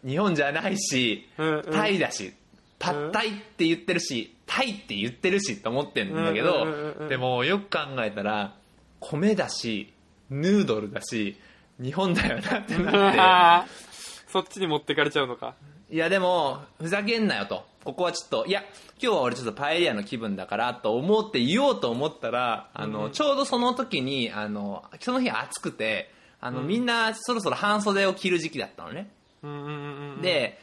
[0.05, 1.63] 日本じゃないしうんうん。
[1.71, 2.33] タイだし
[2.79, 7.09] パッタイって言ってるしタイって言ってるしと思ってんだけどうんうんうんうん。
[7.09, 8.55] でもよく考えたら
[8.99, 9.91] 米だし
[10.29, 11.37] ヌードルだし
[11.81, 13.69] 日本だよなってなって。
[14.31, 15.55] そっちに持ってかれちゃうのか
[15.91, 17.67] いやでもふざけんなよと。
[17.83, 18.61] ここはちょっといや
[19.01, 23.11] 今日は俺ちょっとパエリアの気分だからと思って言おうと思ったらあの、うん。
[23.11, 29.09] ちょうどその時にあのその日暑くてあの、みんなそろそろ半袖を着る時期だったのね、
[29.43, 30.59] うんうんうんうんで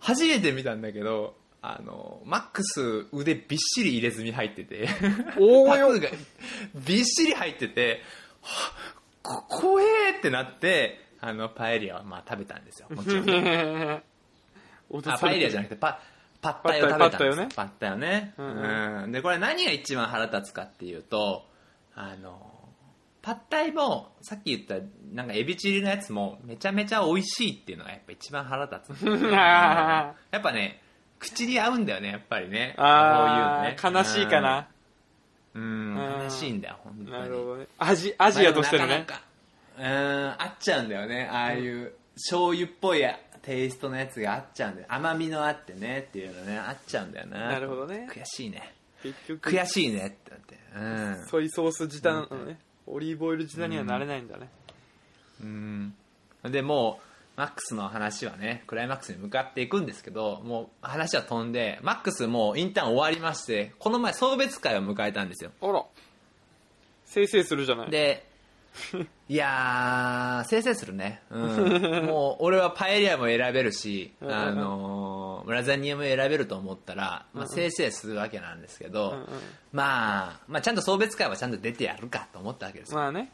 [0.00, 4.88] 初めて見たんだけどあのマックス腕びっしり入れ墨入ってて。
[5.38, 5.92] おーよ。
[5.92, 6.08] タトゥーが
[6.74, 8.02] びっしり入ってて
[8.42, 12.88] はっこ怖えってなってあのパエリアはまあ食べたんですよ。
[12.94, 14.02] もちろんね。
[15.06, 16.00] あパエリアじゃなくてパ
[16.40, 17.38] パッタイを食べたんです。
[17.38, 19.06] よパッタイをね、ううん。
[19.06, 19.12] ん。
[19.12, 21.46] でこれ何が一番腹立つかっていうと
[21.94, 22.50] あの
[23.22, 30.82] パッタイもさっき言ったなんかエビチリのやつもめちゃめちゃ美味しいっていうのがやっぱ一番腹立つ やっぱね
[31.20, 32.74] 口に合うんだよねやっぱりね。
[32.76, 33.76] こういうのね。
[33.80, 34.66] 悲しいかな。
[35.54, 35.62] うん、
[35.96, 36.22] うん。
[36.24, 37.10] 悲しいんだよ本当に。
[37.12, 37.66] なるほどね。
[37.78, 38.86] アジアジアとしての？
[38.88, 39.31] ねなかなか
[39.78, 41.28] うん合っちゃうんだよね。
[41.30, 43.02] ああいう醤油っぽい
[43.42, 44.86] テイストのやつが合っちゃうんだよ。
[44.90, 46.58] 甘みのあってねっていうのね。
[46.58, 47.48] 合っちゃうんだよな。
[47.48, 48.08] なるほどね。
[48.10, 48.74] 悔しいね。
[49.02, 50.58] 結局悔しいねってなって。
[50.76, 51.26] うん。
[51.26, 54.48] ソイソース自体なのねオリーブオイル自体にはなれないんだね。
[55.42, 55.94] うん。
[56.44, 65.50] でもうマックスの話はねクライマックスに向かっていくんですけどもう話は飛んでマックスもうインターン終わりましてこの前送別会を迎えたんですよ。
[65.60, 65.84] あら。
[67.06, 67.90] せいせいするじゃない。
[67.90, 68.26] で
[69.28, 79.26] いやーせいせいするね、うん、もう俺はパエリアも選べるし、うんうんあのーラザニアも選べると思ったら、まあ、せいせいするわけなんですけど、うんうん。
[79.72, 82.98] まあ、まあちゃんと送別会はちゃんと出てやるかと思ったわけですよ。
[82.98, 83.32] まあね。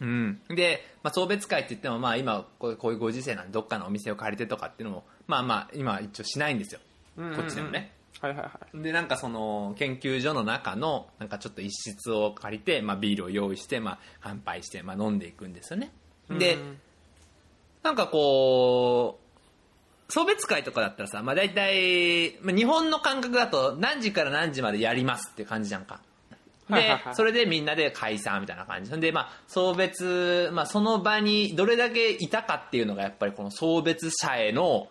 [0.00, 6.80] うん、で、まあ、送別会って言っても、まあ、今こういうご時世なんでどっかのお店を借りてとかっていうのもまあまあ今一応しないんですよ。
[7.16, 7.36] うんうんうん。
[7.36, 8.82] こっちでもね、はいはいはい。
[8.82, 15.90] で、なんかその、研究所の中の、なんかちょっと一室を借りて、まあビールを用意して、まあ乾杯して、まあ飲んでいくんですよね。
[16.30, 16.78] で、うん
[17.82, 19.18] なんかこ
[20.08, 26.00] う、送別会とかだったらさ、まあ大体、まあ、日本の感覚だと何時から何時までやりますって感じじゃんか。
[26.70, 28.90] でそれでみんなで解散みたいな感じ。
[28.98, 34.88] で、まあ、送別、まあ、その場にどれだけいたかっていうのが、やっぱりこの送別者への、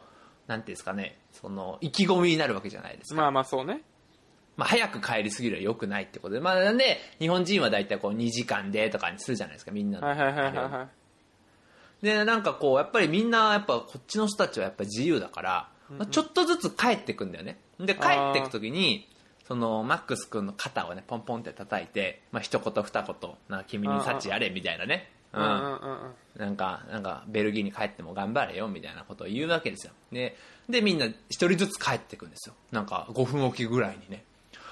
[0.48, 3.22] なんていうんですかね、その、意気込みになるわけじゃないですか。
[3.22, 3.82] まあまあそうね。
[4.58, 10.08] まあ、早く帰りすぎるは良くないってことで、まあ、なんで、日本人は大体こう2時間でとかにするじゃないですか、みんなの。
[10.08, 10.88] はいはいはいはいは
[12.02, 12.06] い。
[12.06, 17.60] で、なんかこう、やっぱりみんな、やっぱこっちの人たちはやっぱ自由だから、まあちょっとずつ帰ってくんだよね。
[17.80, 19.08] で、帰ってくときに、
[19.48, 25.12] その、マックス君の肩をね、ポンポンって叩いて、まあ、一言二言、な、君に幸あれ、みたいなね。
[25.34, 25.44] うん。
[25.44, 26.42] うんうんうんうん。
[26.42, 29.94] なんか、なんか、ベルギーに帰っても頑張れよ、みたいなことを言うわけですよ。
[30.12, 30.36] で、
[30.70, 32.56] で、みんな一人ずつ帰ってくんですよ。
[32.72, 34.24] なんか、5分おきぐらいにね。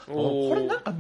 [0.10, 0.94] おーこれなんか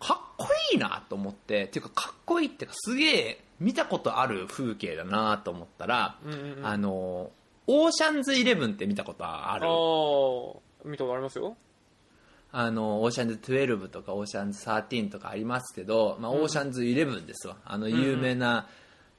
[0.00, 7.30] かっこいいなと思ってっていうかかっこいいっていうかすげえ見たことある風景だなと思ったら、うんうんうんあの
[7.72, 11.56] オーシャンズイレブンって見たことあるおー見たことありますよ。
[12.50, 18.66] あのオーシャンズ12とかオーシャンズ13とかありますけど、まあ、オーシャンズ11ですわあの有名な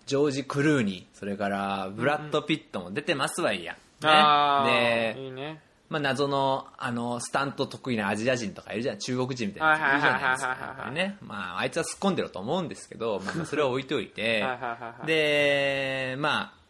[0.06, 3.80] ジョージ・クルーニーそれからブラッド・ピットも出てますわいや、ね。
[4.04, 5.62] あでーいいね。
[5.90, 8.98] まあ、謎のあのスタント得意なアジア人とかいるじゃん。
[8.98, 10.92] 中国人みたいなやついるじゃないですか。
[10.92, 11.18] ね。
[11.22, 14.22] まああいつは突っ込んでると思うんですけど、まあまあ、それは置いといて。
[14.22, 16.62] はいはいはいはいでまあ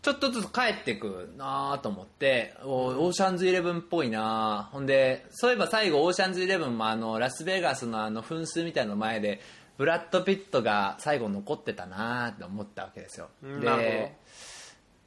[0.00, 4.68] ちょっとずつ帰ってくなーと思っておオーシャンズイレブンっぽいな。
[4.70, 9.40] ーほんでそういえば最後オーシャンズイレブンもあのラスベガスのあの噴水みたいなの前で
[9.78, 13.28] ブラッド・ピットが最後残ってたなーって思ったわけですよ。
[13.42, 14.14] で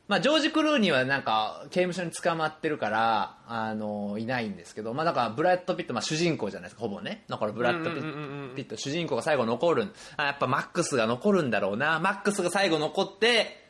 [0.08, 7.24] まあ、ジョージ・クルーニーはなんか刑務所に捕まってるからあのいないんですけど、まあ、だからブラッド・ピット、まあ、主人公じゃないですかほぼね。
[7.30, 12.00] だからブラッド・ピット主人公が最後残るあやっぱマックスが残るんだろうな。
[12.00, 13.62] マックスが最後残って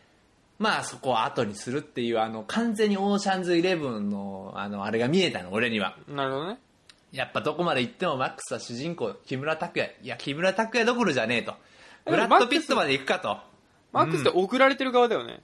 [0.58, 5.96] まあそこを後にするっていうあの完全にオーシャンズイレブンのあのあれが見えたの俺には。
[6.08, 6.60] なるほどね。
[7.12, 11.56] やっぱどこまで行ってもマックスは主人公木村拓哉いや木村拓哉どころじゃねえと
[12.06, 13.38] ブラッド・ピットまで行くかと
[13.92, 15.42] マックスって送られてる側だよね。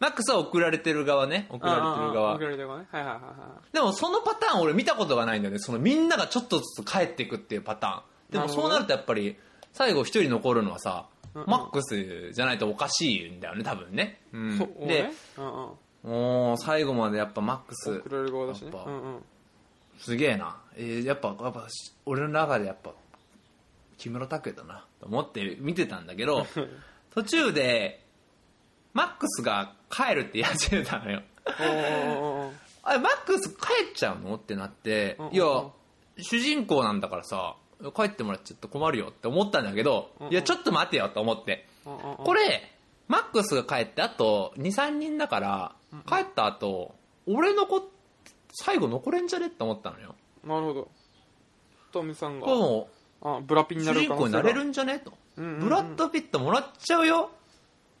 [0.00, 2.86] マックスは送られてる側ね送られてる側送られてる側ね。
[2.90, 3.74] はいはいはいはい。
[3.74, 9.36] でもそのパターン俺見たことがないんだよねそのみんながちょっとずつ帰っていくっていうパターンでもそうなるとやっぱり
[9.72, 15.12] 最後一人残るのはさ、うんうんマックスじゃないとおかしいんだよね多分ね、うんでね。
[15.36, 16.12] うんうん。
[16.50, 18.72] おー最後までやっぱマックス送られる側だしね。
[18.74, 19.22] うん。
[19.98, 21.66] すげえな、えーやっぱやっぱ
[22.06, 22.92] 俺の中でやっぱ
[23.96, 24.84] 木村拓哉だな。
[25.00, 26.46] と思って見てたんだけど
[27.14, 28.04] 途中で
[28.92, 31.22] マックスが帰るって言い始めたのよ。
[32.82, 33.56] あれマックス帰
[33.90, 34.36] っちゃうの？
[34.36, 35.36] ってなって、うんうんうん。
[35.36, 35.44] いや
[36.20, 37.56] 主人公なんだからさ
[37.94, 40.32] 帰ってもらっちゃって困るよって思ったんだけど、うんうん。
[40.32, 42.16] いやちょっと待てよと思って、うんうんうん。
[42.24, 42.72] これ
[43.08, 45.74] マックスが帰ってあと23人だから
[46.08, 46.94] 帰った後、
[47.26, 47.80] 俺の子
[48.52, 49.46] 最後残れんじゃね？
[49.46, 50.14] って思ったのよ。
[50.44, 50.88] なるほど。
[51.92, 52.46] トミさんが。
[52.46, 52.88] これ、も
[53.22, 54.98] あ、ブラピにうなる主人公になれるんんじゃね？
[55.00, 55.60] と、うんうんうん。
[55.60, 57.30] ブラッド・ピットもらっちゃうよ。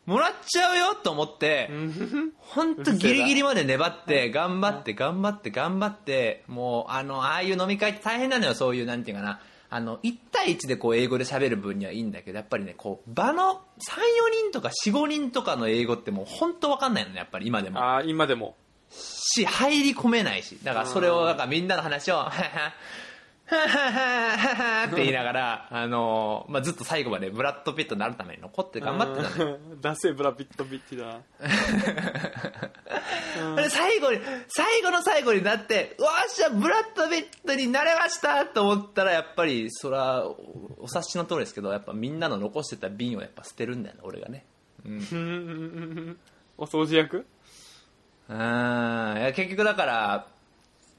[0.06, 0.94] もらっちゃうよ？
[0.94, 2.32] と思って、うん。
[2.38, 8.54] 本当ギリギリまで粘って頑張って頑張って頑張ってもうあのああいう飲み会って大変なのよ。
[8.54, 9.40] そういうなんていうかな。
[9.70, 17.78] あの1対1でこう英語で喋る分にはいいんだけどやっぱりねこう場の34人とか45人とかの英語ってもう本当わかんないのねやっぱり今でも。
[17.78, 18.56] あー、今でも。
[18.90, 22.30] し入り込めないしだからそれをなんかみんなの話をは
[23.56, 23.90] はは
[24.54, 29.80] はって言いながら、あのまあ、ずっと最後までブラッド・ピットになるために残って頑張ってたのようん。
[29.80, 31.20] ダセえブラピットビッティだ
[33.70, 40.36] 最後に最後の最後になってうわっしゃブラッド・ピットになれましたと思ったらやっぱりそれはお
[40.80, 44.44] お察しの通りですけどやっぱみんなの残してた瓶をやっぱ捨てるんだよね俺がね
[44.84, 46.18] うん
[46.58, 47.24] お掃除役
[48.28, 48.40] うんい
[49.24, 50.26] や結局だから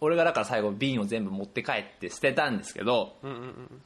[0.02, 3.82] 俺がだから最後瓶を全部持って帰って捨てたんですけどうんうんうん。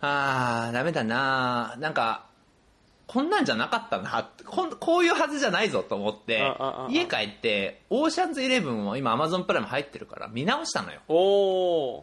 [0.00, 2.26] あーダメだななんか
[3.08, 12.00] こんなんじゃなかったなこんこういうはずじゃないぞと思ってああああ家帰ってオーシャンズイレブンも今アマゾンプライム入ってるから見直したのよお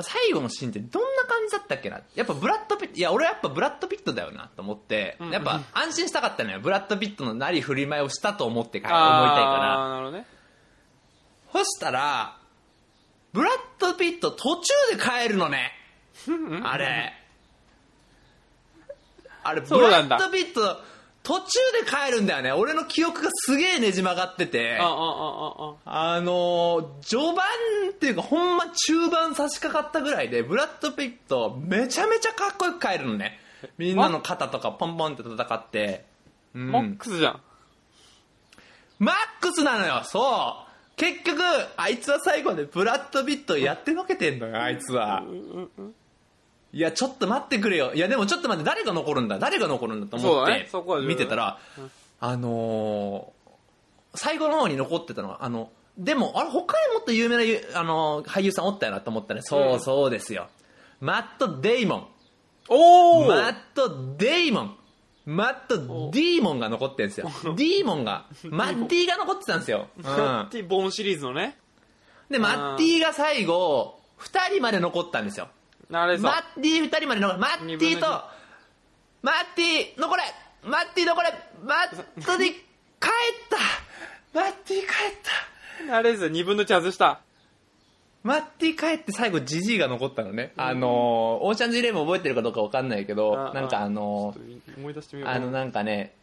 [0.00, 2.00] 最後のシーンってどんな感じだったっけな？
[2.14, 6.60] やっぱブラッドピットいや俺はやっぱブラッドピットだよなと思って、やっぱ安心したかったのよ。
[6.60, 9.88] ブラッドピットのなり振り舞いをしたと思ってか思いたいから。
[9.88, 10.26] なるほどね。
[11.52, 12.38] そしたら
[13.32, 15.72] ブラッドピット途中で帰るのね。
[16.64, 17.12] あれ。
[19.44, 20.80] あれブラッドピット
[21.24, 21.46] 途中
[21.82, 22.52] で帰るんだよね。
[22.52, 24.78] 俺の記憶がすげえねじ曲がってて。
[24.78, 27.36] あああのー序盤
[27.90, 33.40] っていうかほんま中盤差し掛かったぐらいでブラッド・ピットめちゃめちゃかっこよく帰るのね。
[33.78, 36.04] みんなの肩とかポンポンって戦って、
[36.54, 36.70] うん。
[36.70, 37.40] マックスじゃん。
[38.98, 40.02] マックスなのよ。
[40.04, 40.64] そう。
[40.96, 41.40] 結局
[41.76, 45.24] あいつは最後までブラッド・ピットやってのけてんのよあいつは
[46.74, 47.94] いやちょっと待ってくれよ。
[47.94, 49.38] いやでもちょっと待って誰が残るんだ？
[49.38, 50.68] 誰が残るんだと思そうだってね。
[50.70, 51.58] そこは見てたら、
[52.20, 59.40] あのー最後の方に残ってたのはあのでもあれ他にもっと有名なゆあのー俳優さんおったよなと思ったね。
[59.42, 60.48] そうそうですよ、
[61.00, 62.06] マット・デイモン
[62.68, 64.76] おおマット・デイモン
[65.26, 67.30] マット・ディーモンが残ってるんですよ。
[67.56, 67.84] ディー。
[67.84, 70.04] モンが マッティが残ってたんですよ、うん。
[70.04, 71.58] マッティボーンシリーズのね。
[72.28, 75.48] でマッティが最後2人まで残ったんですよ
[76.22, 78.06] マッティ2人まで残るマッティと
[79.22, 80.22] マッティ残れ
[80.64, 82.58] マッティ残れマットに帰っ
[83.50, 84.38] た。
[84.40, 84.86] マッティ帰っ
[85.88, 85.96] た。
[85.96, 87.20] あれですよ2分の1外した。
[88.22, 90.90] マッティ帰って最後ジジイが残ったのね、あのー
[91.44, 94.34] オーシャンズイレブン覚えてるかどうかわかんないけどあなんかあの
[94.78, 95.30] 思い出してみよう。
[95.30, 96.14] かあのなんかね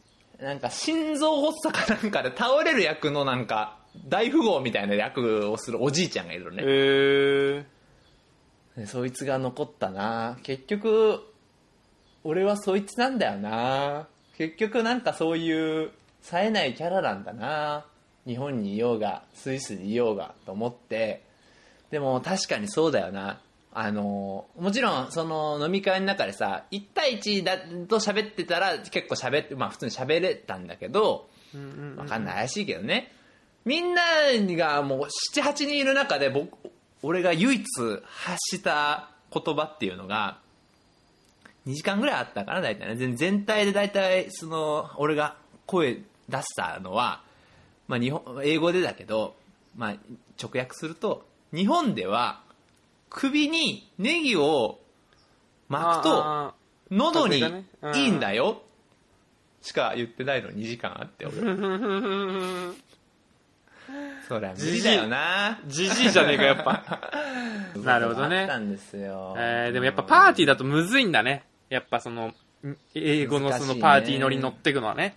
[0.42, 6.66] なんか心臓発作かなんかで倒れる役のなんか大富豪みたいな役をするおじいちゃんがいるのね、へ
[7.60, 7.66] え
[8.82, 10.40] でそいつが残ったな。
[10.42, 11.22] 結局
[12.24, 14.08] 俺はそいつなんだよな。
[14.38, 15.92] 結局なんかそういう
[16.24, 17.86] 冴えないキャラなんだな。
[18.26, 21.22] 日本にいようがスイスにいようがと思って。
[21.92, 23.40] でも確かにそうだよな。
[23.72, 33.12] あのもちろんその飲み会の中でさ1対1だと喋ってたら結構喋ってまあ普通に喋れたんだけどうんうんわかんない怪しいけどね。
[33.64, 34.02] みんな
[34.58, 36.58] がもう78人いる中で僕
[37.04, 37.64] 俺が唯一
[38.04, 40.40] 発した言葉っていうのが
[41.68, 42.96] 2時間ぐらいあったかな大体ね。
[42.96, 45.36] 全全体で大体その俺が
[45.66, 47.22] 声出したのは、
[47.88, 49.36] まあ、日本英語でだけど、
[49.76, 49.96] まあ、
[50.42, 52.42] 直訳すると日本では
[53.10, 54.80] 首にネギを
[55.70, 56.54] 巻くとあ
[56.90, 58.62] 喉にいいんだよ。
[59.62, 61.38] しか言ってないの2時間あって俺。
[61.38, 62.74] ー
[64.28, 65.60] そりゃ無理だよな。
[65.68, 67.02] じじいじゃねえかやっぱ。
[67.84, 68.42] なるほどね。
[68.42, 69.36] あったんですよ。
[69.38, 71.44] えーでもやっぱパーティーだとむずいんだね。
[71.70, 72.36] やっぱそのん
[72.94, 75.16] 英語のそのパーティー乗りに乗ってくのはね。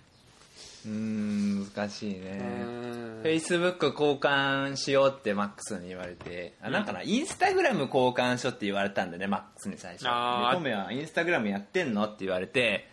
[0.85, 3.21] うーん難しいうねん。
[3.23, 6.53] フェイスブック交換しようってマックスに言われて。
[6.61, 10.05] あなんかなインスタグラム交換しようって言われたんでねマックスに最初。
[10.07, 10.49] あー。
[10.51, 12.87] でトメはインスタグラムやってんのって言われて、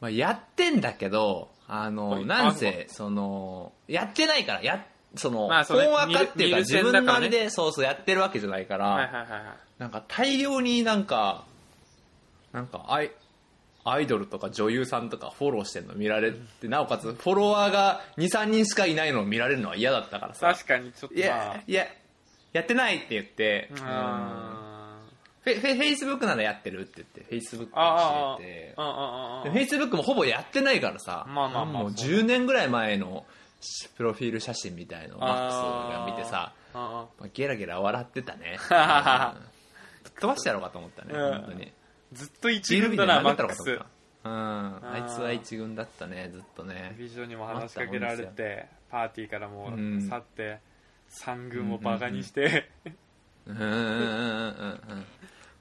[0.00, 4.84] まあ、やってんだけどあのはいなんせそのやってないからや
[5.14, 7.28] その、まあ本赤っていうか自分のあれ見る線だからね。
[7.30, 9.42] でそうそうやってるわけじゃないから、はいはいはいはい。
[9.78, 11.44] なんか大量になんか
[12.52, 13.10] なんかアイ
[13.84, 20.52] アイドルとか女優さんとかフォローしてるの見られてなおかつフォロワーが23人しかいないのを見られるのは嫌だったからさ。
[20.52, 21.86] 確かにちょっといまやいや
[22.52, 24.98] やってないって言ってあ
[25.42, 28.74] フェフェフェイスブックならやってるって言ってフェイスブックあ教え
[29.44, 31.82] てフェイスブックもほぼやってないからさ、まあまあまあ。
[31.84, 33.24] もう10年ぐらい前の
[33.96, 35.56] プロフィール写真みたいのをマックス
[35.98, 38.58] が見てさまあゲラゲラ笑ってたね。
[40.04, 41.32] ぶっ飛ばしてやろうかと思ったね、うん。
[41.32, 41.72] 本当に。
[42.12, 43.80] ずっと一軍だなマックス。
[44.24, 44.30] うん。
[44.30, 46.94] あいつは一軍だったねずっとね。
[46.98, 50.60] ビジョンにも話しかけられてパーティーからもう去って
[51.08, 52.68] 三軍をバカにして。
[53.46, 54.80] うんうんうんうん。
[54.88, 55.06] うん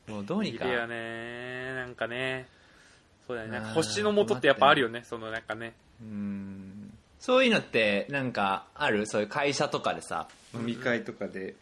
[0.07, 0.65] もうどうにか。
[0.65, 2.47] いるよねなんかね。
[3.25, 3.59] そうだよね。
[3.73, 5.73] 星の元ってやっぱあるよねそのなんかね。
[6.01, 6.74] うん
[7.25, 9.07] そういうのってなんかある？
[9.07, 10.27] そういう会社とかでさ。
[10.53, 11.55] 飲み会とかで。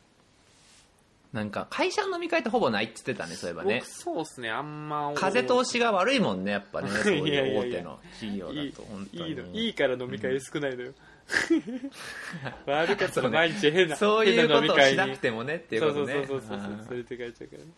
[1.32, 3.76] なんか会社の飲み会ってほぼないって言ってたねそういえばね。
[3.80, 4.50] 僕そうっすね。
[4.50, 9.44] あんま風通しが悪いもんねやっぱね そういう大手の企業だいいと本当にいいの。
[9.54, 10.94] いいから飲み会少ないのよ。
[12.68, 17.64] 悪かったら毎日変なそういう変なことを飲み会にしなくてもねっていうそうそうことねそうそうそうあー連れて帰っちゃうから。
[17.64, 17.70] ね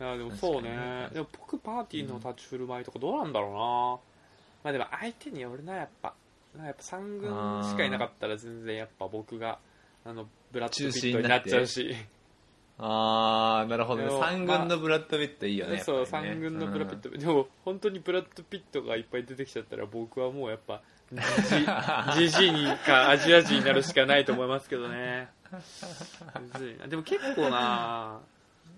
[0.00, 1.08] あーでもそうね。
[1.14, 6.12] でも僕パーティーの立ち振る舞いとかどうなんだろうな、まあでも相手によるなやっぱ
[6.62, 9.58] やっぱ3軍しかいなかったら全然やっぱ僕が
[10.04, 11.94] あのブラッド・ピットになっちゃうし。
[12.76, 14.08] ああなるほどね。
[14.08, 20.82] でも三軍のブラッド・ピットいいよねそうやっぱりね3軍のブラッド・ピット、でも本当にブラッド・ピットがいっぱい出てきちゃったら僕はもうやっぱ
[22.16, 25.28] ジジイにかアジア人になるしかないと思いますけどね。
[26.88, 28.18] でも結構な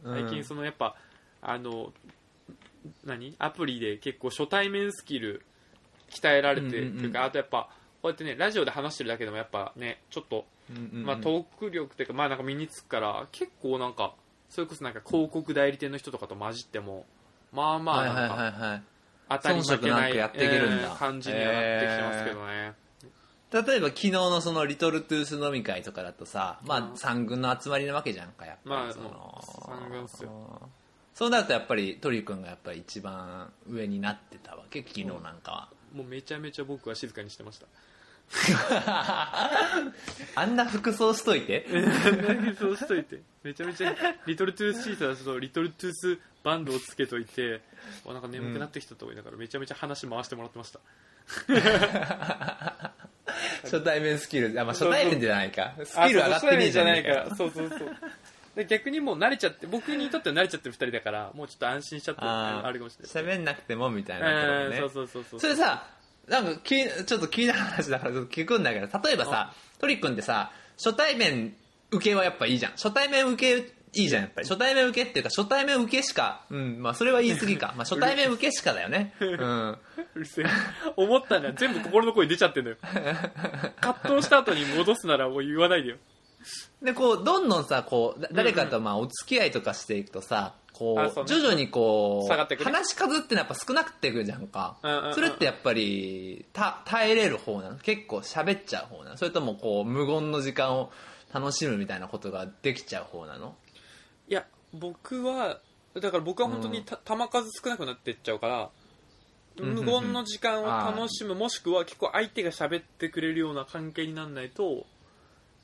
[0.05, 0.15] うん。
[0.15, 0.95] 最近そのやっぱ、
[1.41, 1.93] あの
[3.05, 3.35] 何？
[3.39, 5.43] アプリで結構初対面スキル
[6.11, 7.69] 鍛えられて、うんうんうんというかあとやっぱ
[8.03, 10.45] こうやってねラジオで話してるだけでもやっぱねちょっと、
[10.93, 14.15] まあ、トーク力というかまあなんか身につくから結構なんか
[14.49, 17.05] それこそなんか広告代理店の人とかと混じっても
[17.53, 18.83] まあまあはいはいなんかはいはい。
[19.29, 20.85] 当たり負けないやっていけるんだ。
[20.85, 20.97] えー。
[20.97, 22.75] 感じにはなってきてますけどね、
[23.53, 26.85] 例えば昨日のそのリトルトゥース飲み会とかだとさ、まうん。
[26.85, 28.71] あ三軍の集まりなわけじゃんか、やっぱり。
[28.71, 30.31] まあそのもう三軍っすよ。
[31.15, 35.69] そうなるとやっぱり鳥くんがやっぱり一番上になってたわけ、昨日なんかは。
[35.97, 37.67] もうめちゃめちゃ僕は静かにしてました。
[40.35, 41.65] あんな服装しといて。
[42.59, 43.21] そうしといて。
[43.43, 43.95] めちゃめちゃ
[44.27, 47.61] リトルトゥースシーサーとリトルトゥースバンドをつけといて
[48.07, 50.81] あなんか眠くなってきたと思いながらめちゃめちゃ話回してもらってました、
[53.63, 55.75] 初対面スキル、あ、まあ初対面じゃないか。
[55.85, 57.35] スあキル上がってねえじゃねえかよ。
[57.37, 57.97] そうそうそう
[58.57, 64.33] で逆にもう慣れちゃって僕にとっては慣れちゃってる2人だからもうちょっと安心しちゃってるああるかもしれない喋んなくてもみたいなね。
[64.77, 65.87] えーそうそうそうそうそれさ、
[66.27, 71.55] なんか気にちょっと気になる話だからちょっと聞くんだけど、例えばさ、トリックンってさ、初対面
[71.91, 72.73] 受けはやっぱいいじゃん。
[72.73, 74.49] 初対面受けいいじゃん、やっぱり。
[74.49, 77.75] 初対面受けっていうか、初対面受けしか、うん、まあそれは言い過ぎか。
[77.77, 79.15] まあ初対面受けしかだよね。
[79.21, 79.79] うん。
[80.17, 80.47] うるせえ
[80.97, 82.77] 思ったんだよ全部心の声出ちゃってんだよ
[83.81, 85.97] 葛藤した後に戻すならもう言わないでよ
[86.83, 91.35] で、こう、どんどんさ、こう、だ誰かとまあお付き合いとかしていくとさ、こあそうう、ね。
[91.35, 92.65] 徐々にこう、下がってくね。
[92.67, 94.77] 話し数ってのはやっぱ少なくってくるじゃんか。
[94.83, 95.15] うんうんうん。
[95.15, 97.79] それってやっぱり、た、耐えれる方なの？
[97.79, 99.17] 結構喋っちゃう方なの？
[99.17, 100.91] それともこう、無言の時間を
[101.33, 103.55] 楽しむみたいなことができちゃう方なの？
[104.29, 105.61] いや僕は
[105.95, 108.71] だから僕は本当にた球数少なくなっていっちゃうから
[109.65, 114.85] ん無言の時間を楽しむもしくは結構相手が喋ってくれるような関係にならないとはい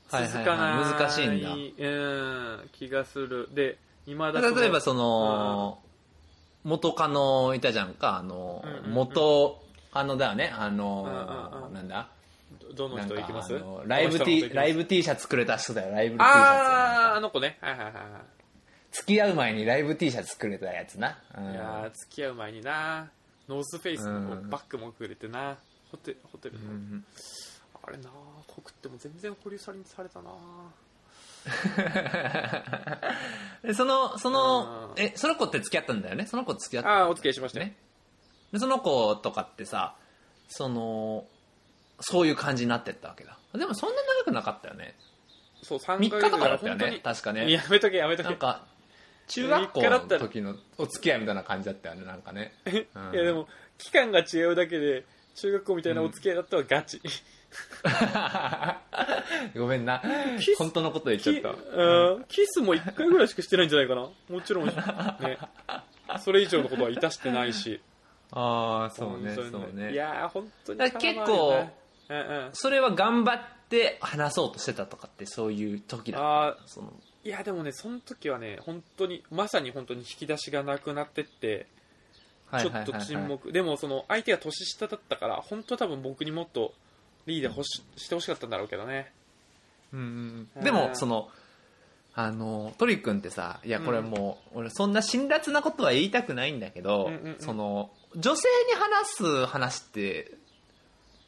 [0.09, 1.53] 続かない,、難しいんだ。
[1.53, 3.49] うん気がする。
[3.53, 5.79] で今だと例えばその、
[6.63, 8.91] 元カノいたじゃんか、あのうんうんう、ん。
[8.93, 11.73] 元、あのだよね、あうんうんのう、ん。
[11.73, 12.07] なんだ？
[12.75, 13.59] どの人行きます？
[13.85, 16.37] ライブ T ライブ T シャツくれた人だよライブ T シャツ。
[16.37, 17.57] あああの子ね。
[17.61, 18.01] はいはいはいは
[18.91, 21.45] 付き合う前にライブ T シャツくれたやつな、うん。
[21.49, 23.09] いいやー付き合う前にな。
[23.49, 24.49] ノースフェイスのうん。
[24.49, 25.57] バッグもくれてな。
[25.91, 27.05] ホテホテルの、うん
[27.85, 28.09] あれな
[28.55, 30.29] 告っても全然保留されされたな。
[33.63, 36.25] でそのそのうんえその子って付き合ったんだよね？
[36.25, 37.75] その子付き合ったああお付き合いしましたね。
[38.51, 39.95] でその子とかってさ
[40.47, 41.25] その
[41.99, 43.37] そういう感じになってったわけだ。
[43.53, 44.95] でもそんな長くなかったよね。
[45.61, 46.99] そう3 3日とかだったよね？
[47.03, 47.51] 確かね。
[47.51, 48.29] やめとけやめとけ。
[48.29, 48.65] なんか
[49.27, 52.73] 中学校の時のお付き合いみたいな感じだったよねなんかね、 うん
[53.13, 53.47] いやでも
[53.77, 57.01] 期間が違うだけで中学校みたいなお付き合いだったらガチ、
[59.55, 60.01] ごめんな。
[60.39, 62.25] キス本当のこと言っちゃキったうん。
[62.25, 64.09] キスも1回ぐらいしかしてないんじゃないかな。
[64.29, 64.67] もちろん。
[64.67, 64.73] ね。
[66.19, 67.81] それ以上のことはいたしてないし。
[68.31, 69.91] ああそうねそうね。
[69.91, 71.67] いやー本当にだから結構
[72.09, 72.49] うんうん。
[72.53, 73.39] それは頑張っ
[73.69, 76.87] て話そうとしてたとかってそういう時だったの？
[76.87, 76.91] ー
[77.25, 81.67] いやでもねその時はね本当にまさに本当に引き出しがなくなってって
[82.59, 86.73] ちょっと沈黙、でもその相手が年下だったから本当多分僕にもっと
[87.25, 89.11] リーダーほししてほしかったんだろうけどね。
[89.93, 91.29] うんうんでもその
[92.15, 97.35] あのトリ君ってさいやこれもう、俺そんな辛辣なことは言いたくないんだけど、うんうんうん。
[97.39, 100.31] その女性に話す話って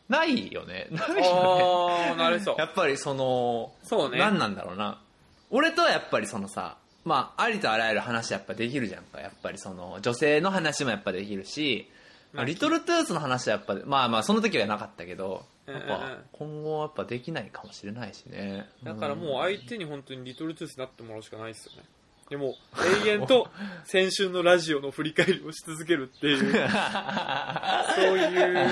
[0.09, 0.87] ないよね。
[0.93, 1.21] ないよね。
[1.27, 2.55] ああなるそう。
[2.59, 4.19] やっぱりそのそうね。
[4.19, 5.01] 何なんだろうな。
[5.49, 9.19] 俺とはやっぱりそのさまあありとあらゆる話やっぱできるじゃんか。
[9.19, 11.89] やっぱりその女性の話もやっぱできるし、
[12.33, 18.67] まあ、まあリトルトゥースの話はやっぱまあまあその時はなかったけどやっぱ今後はやっぱできないかもしれないしね。
[18.83, 21.83] だからもう相手に本当にリトルトゥースになってもらうしかないですよね。
[22.29, 22.55] でも
[23.05, 23.47] 永遠と
[23.83, 26.39] 先週のラジオの振り返りをし続けるっていう。
[26.41, 28.69] そういう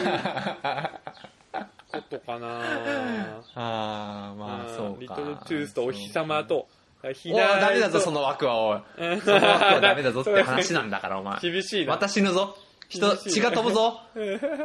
[1.92, 2.60] ことかな。
[3.56, 4.98] ああまあそうか。
[5.00, 6.68] リトルトゥースとお日様と
[7.14, 8.82] ひおいダメだぞその枠はおい。
[8.98, 11.40] うんその枠はダメだぞって話なんだからお前。
[11.40, 11.94] 厳しいな。
[11.94, 12.58] また死ぬぞ
[12.90, 14.02] 人血が飛ぶぞ。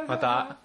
[0.07, 0.57] また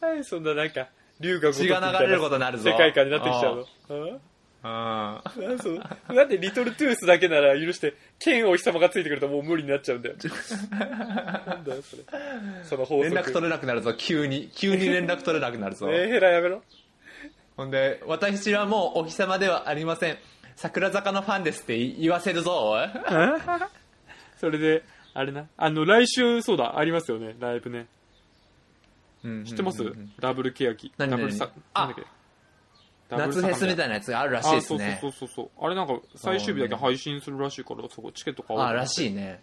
[0.00, 0.88] はいそんななんか
[1.20, 2.70] 龍が血が流れることになるぞ。
[2.70, 3.96] 世界観になってきちゃうの。
[3.96, 4.20] うん。
[4.62, 5.80] あなんそう。
[6.14, 10.16] なんでリトルトゥースだけなら許して剣お日様がついてくるともう無理になっちゃうんだよ。
[11.46, 12.02] なんだよそれ。
[12.64, 13.14] その法則。
[13.14, 14.50] 連絡取れなくなるぞ急に。
[14.54, 15.86] 急に連絡取れなくなるぞ。
[15.86, 16.62] ね えヘラやめろ。
[17.56, 20.18] ほんで私はもうお日様ではありません。
[20.56, 22.88] 桜坂のファンですって言わせるぞおい。
[24.38, 24.82] それで
[25.14, 25.46] あれな。
[25.56, 27.86] あの来週そうだありますよねライブね
[29.22, 29.84] 知ってます、
[30.18, 30.92] ダブルケヤキ。
[30.96, 31.86] ダブルサあ。
[31.86, 32.06] なんだっけ？
[33.10, 34.98] 夏フェスみたいななやつがあるらしいですね。
[35.00, 35.66] そうそうそうそう。
[35.66, 39.40] あれなんか最終日だけ配信するらしいからそこチケット買おうあらしいいね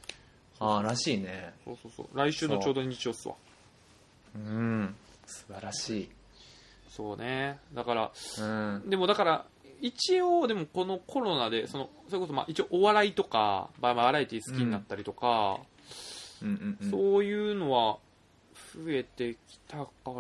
[0.60, 1.54] あらしいね。
[1.66, 2.08] そうそうそう。
[2.18, 3.36] 来週のちょうど日曜っすわ。
[4.36, 4.96] うん。
[5.26, 6.10] 素晴らしい。
[6.90, 7.60] そうね。
[7.74, 8.44] だからう
[8.80, 8.90] ん。
[8.90, 9.46] でもだから
[9.82, 15.60] 一応でもこのコロナでそのそれこそまあ一応お笑いとか、まあ、バラエティー好きになったりとか、
[16.42, 16.90] うんうんうん。
[16.90, 17.98] そういうのは
[18.84, 20.14] 増えてきたから、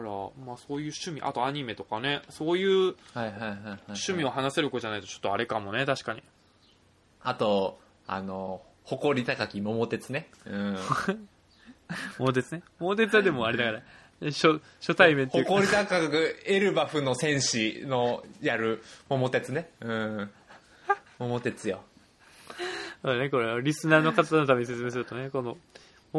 [0.45, 6.23] まあそういう趣味、あとアニメとかね、そういう趣味を話せる子じゃないとちょっとあれかもね、確かに。
[7.21, 10.29] あとあの誇り高き桃鉄ね。
[10.45, 10.77] うん。
[12.19, 12.63] 桃鉄ね。
[12.79, 13.81] 桃鉄はでもあれだから、
[14.31, 19.69] 初初対面っていうか、誇り高くエルバフの戦士のやる桃鉄ね。
[19.81, 20.31] うん。
[21.19, 21.81] 桃鉄よ。
[23.03, 25.57] そうだね、これ、リスナーの方のために説明するとね、この、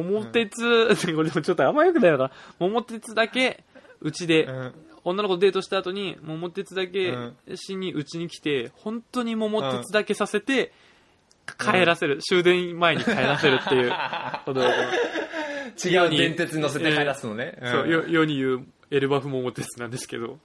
[0.03, 0.57] 桃鉄、
[1.15, 2.25] これでもちょっとあんまよくないのか。
[2.25, 2.31] な。
[2.59, 3.65] 桃鉄だけ、
[4.01, 4.75] うちで、うん。
[5.05, 7.17] 女の子とデートした後に、桃鉄だけ
[7.55, 10.73] しにうちに来て、本当に桃鉄だけさせて、
[11.59, 13.93] 帰らせる、終電前に帰らせるっていう。
[15.85, 20.39] 違う電鉄に乗せて帰らすのね、そう、よ世に言うエルバフ桃鉄なんですけど。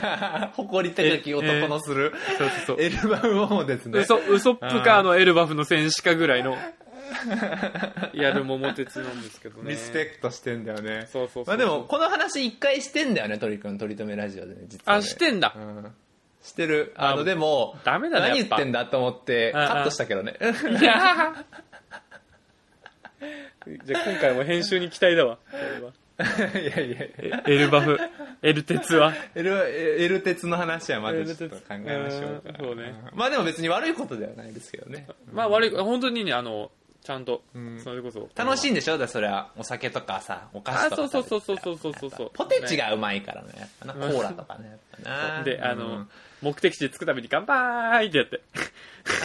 [0.54, 2.80] 誇り高き男のするそうそうそう。
[2.80, 4.00] エルバフ桃鉄ね。
[4.00, 6.56] 嘘、ウソップかあのエルバフの戦士かぐらいの、
[8.14, 9.70] やる桃鉄なんですけどね。
[9.70, 11.08] リスペクトしてんだよね。
[11.12, 15.52] そうそうそうまあでもこの話一回してんだよね鳥くん取り留めラジオでね実は、ね、あ、してんだ。
[15.56, 15.94] うん。
[16.42, 16.92] してる。
[16.96, 20.36] ああのでもダメだね何言やってんだと思ってカットしたけどね。
[20.40, 20.44] い
[20.82, 21.44] やー
[23.84, 25.38] じゃあ今回も編集に期待だわ。
[26.20, 27.98] いやいやエルバフ、
[28.42, 29.14] エル鉄は。
[29.34, 29.52] エル
[30.02, 32.58] エル鉄の話はまたちょっと考えましょうか。
[32.58, 32.90] そうね。
[32.90, 33.10] ん。
[33.14, 35.06] まあでも別に悪いことではないですけどね。
[35.32, 36.70] まあ悪い、本当にね、あの、
[37.02, 37.80] ちゃんと、ん。
[37.80, 38.28] それこそ。
[38.36, 38.98] 楽しいんでしょ？
[38.98, 39.50] だそれは。
[39.56, 43.94] お酒とかさお菓子とかあそうそうそうそうそうそうそうポテチがうまいからねやっぱな。
[43.94, 45.42] コーラとかねやっぱな。
[45.44, 46.10] で、あうのん、
[46.42, 48.40] 目的地で着くために乾杯ってやって。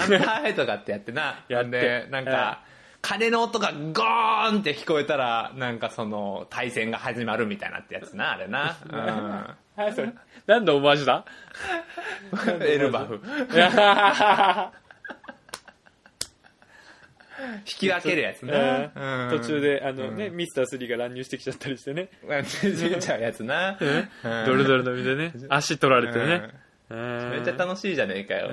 [0.07, 1.43] 乾杯とかってやってな。
[1.49, 1.71] やって。
[1.71, 2.61] でなんか
[3.01, 8.77] 鐘の音がゴーンって聞こえたらなんかその対戦が始まるみたいなってやつなあれな、
[9.75, 10.11] はい、それ。
[10.47, 11.23] 何のオマージュだ？
[12.31, 13.21] うん、 エルバフ
[17.59, 19.39] 引き分けるやつーな、うん。
[19.39, 20.35] 途中で、あのね、うん。
[20.35, 22.09] ミスター3が乱入してきちゃったりしてね。
[22.61, 24.09] 出ちゃうやつな、うん。
[24.45, 26.49] ドルドルの身でね、足取られてね。
[26.87, 26.95] め
[27.29, 28.51] めっちゃ楽しいじゃねえかよ、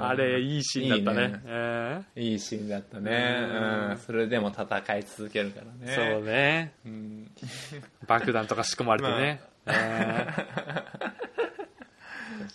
[0.00, 1.26] あれ、いいシーンだったね。
[1.26, 1.40] いいね。
[2.14, 3.44] えいいシーンだったね、う
[3.88, 3.90] ん。
[3.90, 6.12] うん、それでも戦い続けるからーね。
[6.12, 6.72] そうね。
[6.84, 7.28] うん。
[8.06, 9.40] 爆弾とか仕込まれてね。
[9.66, 10.26] え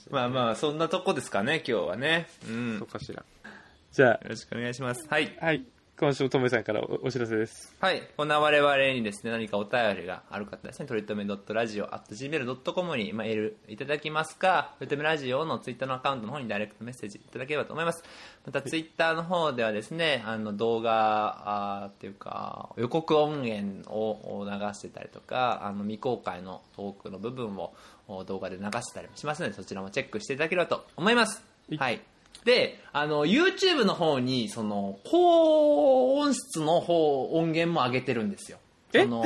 [0.10, 3.24] まあまあそんなとこですかね今日はね、うん、そうかしら。
[3.92, 5.66] じゃろしくお願いしますはいあ、はい。
[6.02, 7.76] 今週もとめさんからおお知らせです。
[7.80, 8.02] はい。
[8.18, 18.04] こんな我々にですね、何かお便りがある方ですね、とりとめ .radio.gmail.com にメールいただきますか、とりとめラジオのツイッターのアカウントの方にダイレクトメッセージいただければと思います。
[18.48, 27.76] またツイッターの方ではですね、あの動画、あーっていうか、予告音源を流してたりとか、あの未公開のトークの部分を
[28.08, 31.46] お動画で流してたりもしますので、そちらもチェックしていただければと思います。
[31.78, 32.02] はい。
[32.46, 38.58] で、あの、YouTube の方に、その、高音質の方、音源も上げてるんですよ。
[38.94, 39.04] え？
[39.04, 39.24] その、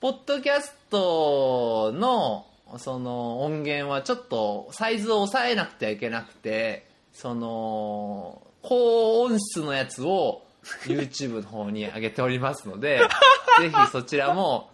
[0.00, 2.46] ポッドキャストの、
[2.78, 10.42] その、音源はちょっと、サイズを抑えなくてはいけなくて、その、高音質のやつを、
[10.84, 13.00] YouTube の方に上げておりますので、
[13.60, 14.70] ぜひそちらも、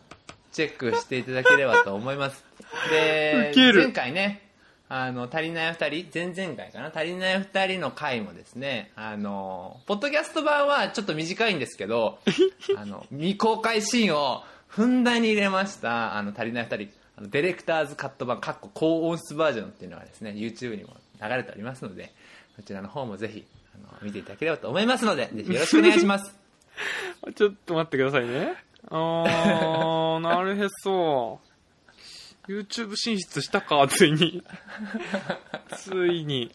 [0.53, 2.45] チェックしていただければと思います。
[2.91, 4.52] で前回ね、
[4.95, 12.19] あの、足りない二人、前々回かな、足りない二人の回もですね、あの、ポッドキャスト版はちょっと短いんですけど、
[12.77, 22.13] あの、未公開シーンをふんだんに入れました、あの、足りない二人、あのディレクターズカット版、かっこ高音質バージョンっていうのがですね、YouTube にも流れておりますので、
[22.57, 26.39] こちらの方もぜひ、あの、見ていただければと思いますので、ぜひよろしくお願いします。
[27.35, 28.57] ちょっと待ってくださいね。
[28.91, 31.41] あー、 なるへそ。
[32.49, 34.43] YouTube 進出したか、ついに。
[35.77, 36.51] ついに。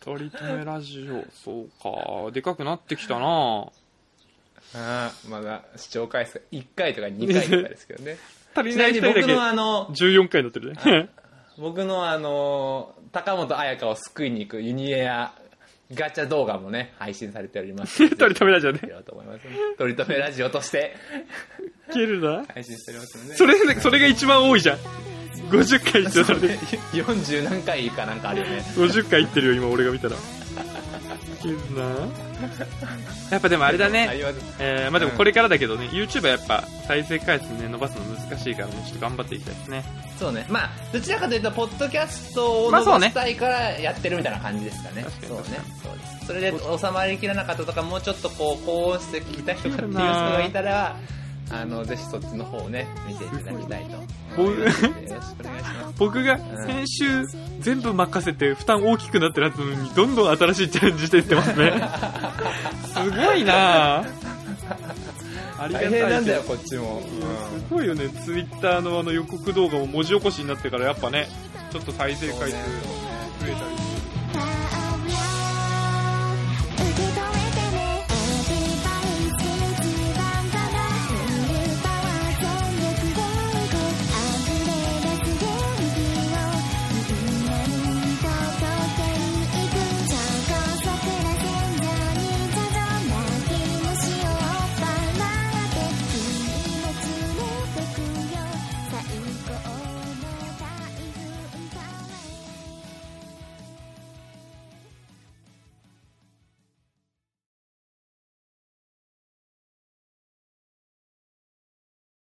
[0.00, 2.30] 取り留めラジオ、そうか。
[2.32, 3.66] でかくなってきたな
[4.74, 8.16] あーまだ視聴回数1回とか2回とかですけどね。
[8.54, 11.08] 足りちなない人だけのあの、14回になってるね。
[11.58, 15.34] 僕のあの高本彩香を救いに行くユニエア
[15.94, 18.80] ガチャ動画もね配信されております 取り留めラジオね
[19.78, 20.94] 取り留めラジオとして
[21.90, 22.44] いけるな。
[22.52, 24.78] 配信しておりますのでそれ、それが一番多いじゃん。
[25.50, 26.54] 50回必要されてる。
[26.92, 30.16] 40何回かなんかあるよね50回いってるよ、今俺が見たら。
[31.48, 31.84] いけるな。
[33.30, 34.10] やっぱでもあれだあね。
[34.58, 39.84] えー、まあでもこれからだけどね、YouTube はやっぱ再生回数ね、伸ばすの難しいからね、ちょっと頑張っていきたいですね。
[40.18, 40.46] そうね。
[40.48, 45.44] まあどちらかというとポッドキャストを伸ばしたいからやってるみたいな感じですかね,、確かにそうね。
[45.82, 46.26] そうです。
[46.26, 50.96] それで収まりきらなかったとかもうちょっとこう高音質で聞きたい人かっていう人がいたら
[51.52, 53.96] あのぜひそっちの方をね見ていただきたいと
[54.40, 57.26] 思いますのでよろしくお願いします僕が編集
[57.60, 61.72] 全部任せて負担大きくなってるはずなのに、どんどん新しいチャレンジしていってますね。
[62.86, 64.06] すごいなぁ。
[65.58, 67.02] ありがたい大変なんだよこっちも、
[67.68, 71.28] すごいよね、ツイッターのあの予告動画も文字起こしになってからやっぱね、
[71.70, 72.56] ちょっと再生回数増
[73.46, 73.91] えたり。